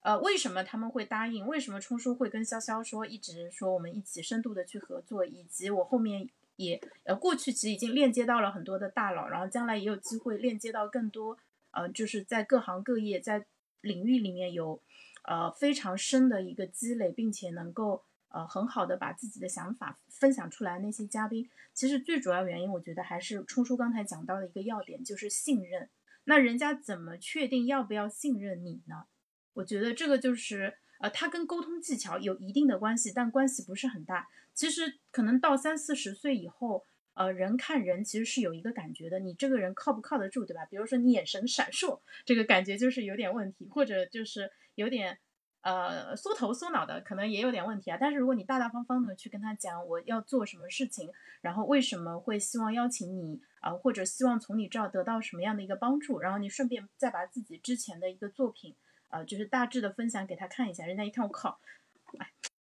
[0.02, 1.44] 呃，为什么他们会答应？
[1.44, 11.36] 为什么冲叔会跟潇潇说，一直说我们一起深度的去合作，以及我后面也呃过去其实已经链接到了很多的大佬，然后将来也有机会链接到更多。
[11.78, 13.46] 呃，就是在各行各业，在
[13.82, 14.82] 领域里面有，
[15.22, 20.80] 呃非常深的一个积累，并且能够呃很好的把自己的想法分享出来。
[20.80, 25.88] 那些嘉宾，其实最主要原因，我觉得还是冲叔刚才讲到的一个要点，就是信任。
[26.24, 29.04] 那人家怎么确定要不要信任你呢？
[29.52, 34.28] 我觉得这个就是呃，它跟沟通技巧有一定的关系，但关系不是很大。
[34.52, 36.84] 其实可能到三四十岁以后。
[37.18, 40.64] 呃，人看人其实是有一个感觉的，你这个人靠不靠得住，对吧？
[40.66, 45.18] 比如说你眼神闪烁，这个感觉就是有点问题，或者就是有点
[45.62, 47.98] 呃缩头缩脑的，可能也有点问题啊。
[48.00, 51.10] 但是如果你大大方方的去跟他讲我要做什么事情，
[51.40, 58.76] 然后为什么会希望邀请你啊，或者希望从你这儿得到什么样的一个帮助，然后你顺便再把自己之前的一个作品，
[59.08, 61.58] 呃，就是大致的分享给他看一下，人家一看我靠，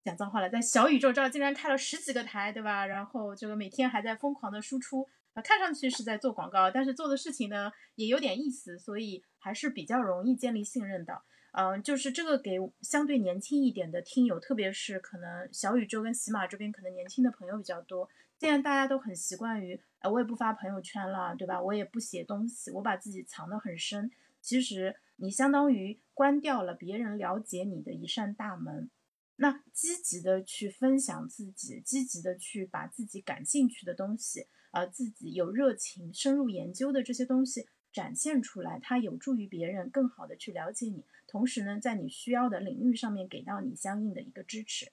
[0.06, 2.86] 讲脏话了，在小宇宙这儿竟然开了十几个台，对吧？
[2.86, 11.22] 然后这个每天还在疯狂的输出，啊，看上去是在做广告，但是做的事情呢也有点意思，所以还是比较容易建立信任的。
[11.50, 18.08] 嗯，就是这个给相对年轻一点的听友，特别是可能小宇宙跟喜马这边可能年轻的朋友比较多。
[18.38, 21.60] 现在大家都很习惯于，呃，我也不发朋友圈了，对吧？
[21.60, 24.08] 我也不写东西，我把自己藏得很深。
[24.40, 28.88] 其实你相当于关掉了别人了解你的一扇大门。
[29.36, 44.90] 那积极的去分享自己，积极的去把自己感兴趣的东西，呃，自己有热情、深入研究的这些东西展现出来，它有助于别人更好的去了解你，同时呢，在你需要的领域上面给到你相应的一个支持。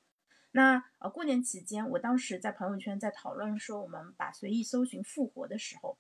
[0.52, 5.98] 那呃，过年期间，我当时在朋友圈在讨论说，我们把随意搜寻复活的时候，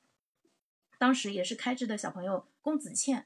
[0.99, 3.25] 当时也是开智的小朋友龚子倩。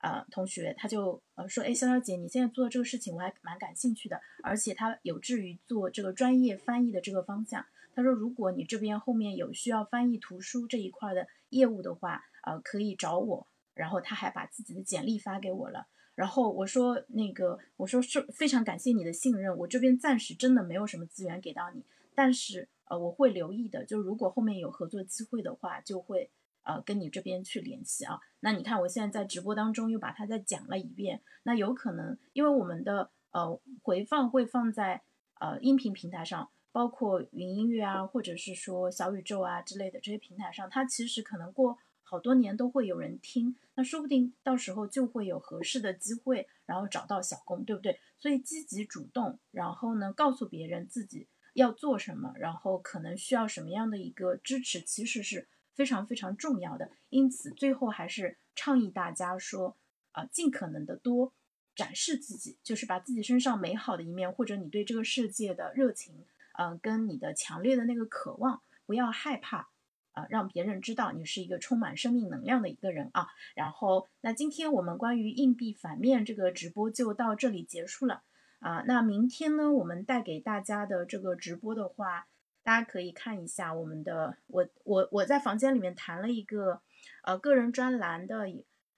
[0.00, 7.66] 呃，同学他就呃说，哎，潇潇姐，你现在做的这个事情我还蛮感兴趣的，而且他有志于做这个专业翻译的这个方向。
[7.94, 13.46] 他说，如果你这边后面有需要翻译图书这一块的业务的话，呃，可以找我。
[13.74, 15.86] 然后他还把自己的简历发给我了。
[16.14, 21.82] 然后我说，那个我说是非常感谢你的信任，我这边暂时真的没有什么资源给到你，
[22.14, 26.30] 但是呃我会留意的，就如果后面有合作机会的话，就会。
[26.68, 28.20] 呃，跟你这边去联系啊。
[28.40, 31.22] 那你看，我现在在直播当中又把它再讲了一遍。
[31.44, 35.00] 那有可能，因为我们的呃回放会放在
[35.40, 43.56] 呃音频平台上，包括云音乐啊，或者是说小宇宙啊之类的这些平台上，它其实可能过好多年都会有人听。
[43.74, 47.98] 那说不定到时候就会有合适的机会，然后找到小工，对不对？
[48.18, 55.48] 所以积极主动，然后呢，告诉别人自己要做什么，然后可能需要什么样的一个支持，其实是。
[55.78, 59.76] 非常非常重要的，因此最后还是倡议大家说，
[60.10, 61.32] 啊，尽可能的多
[61.76, 66.26] 展示自己，就是把自己身上美好的一面，或者你对这个世界的热情，
[66.58, 69.68] 嗯，跟你的强烈的那个渴望，不要害怕，
[70.14, 73.28] 啊，让别人知道你是一个充满生命能量的一个人啊。
[73.54, 78.24] 然后，那今天我们关于硬币反面这个直播就到这里结束了
[78.58, 78.82] 啊。
[78.84, 82.26] 那明天呢，我们带给大家的这个直播的话。
[82.68, 86.82] 大家可以看一下我们的，我我我在房间里面谈了一个，
[87.24, 88.44] 呃，个人专栏的，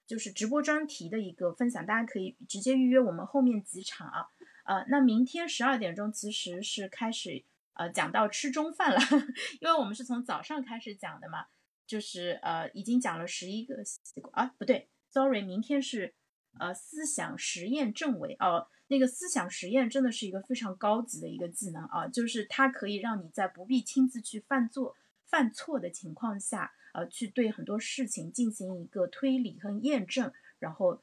[0.09, 4.27] 就是直播专题的一个分享，大家可以直接预约我们后面几场啊，
[4.65, 7.45] 呃，那明天十二点钟其实是开始，
[7.75, 8.99] 呃，讲到吃中饭了，
[9.63, 11.47] 因为我们是从早上开始讲的嘛，
[11.87, 16.13] 就是呃，已经讲了十一个习惯啊，不对，sorry，明天是
[16.59, 18.67] 呃思想实验政委哦。
[18.91, 31.01] 那个思想实验真的是一个非常高级的一个技能啊，就是它可以让你在不必亲自去犯错、犯错的情况下，呃，去对很多事情进行一个推理和验证，然后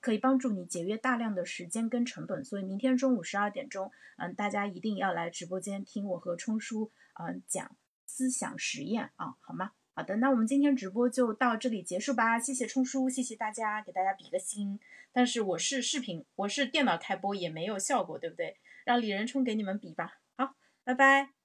[0.00, 2.42] 可以帮助你节约大量的时间跟成本。
[2.42, 7.76] 所以明天中午十二点钟，嗯，大家一定要来直播间听我和冲叔嗯讲
[8.06, 9.72] 思想实验啊，好吗？
[9.92, 12.38] 好的，那我们今天直播就到这里结束吧。
[12.38, 14.80] 谢谢冲叔，谢谢大家，给大家比个心。
[15.18, 18.56] 但是我是视频，我是电脑开播，也没有效果，对不对？
[18.84, 20.12] 让李仁冲给你们比吧。
[20.36, 20.54] 好，
[20.84, 21.37] 拜拜。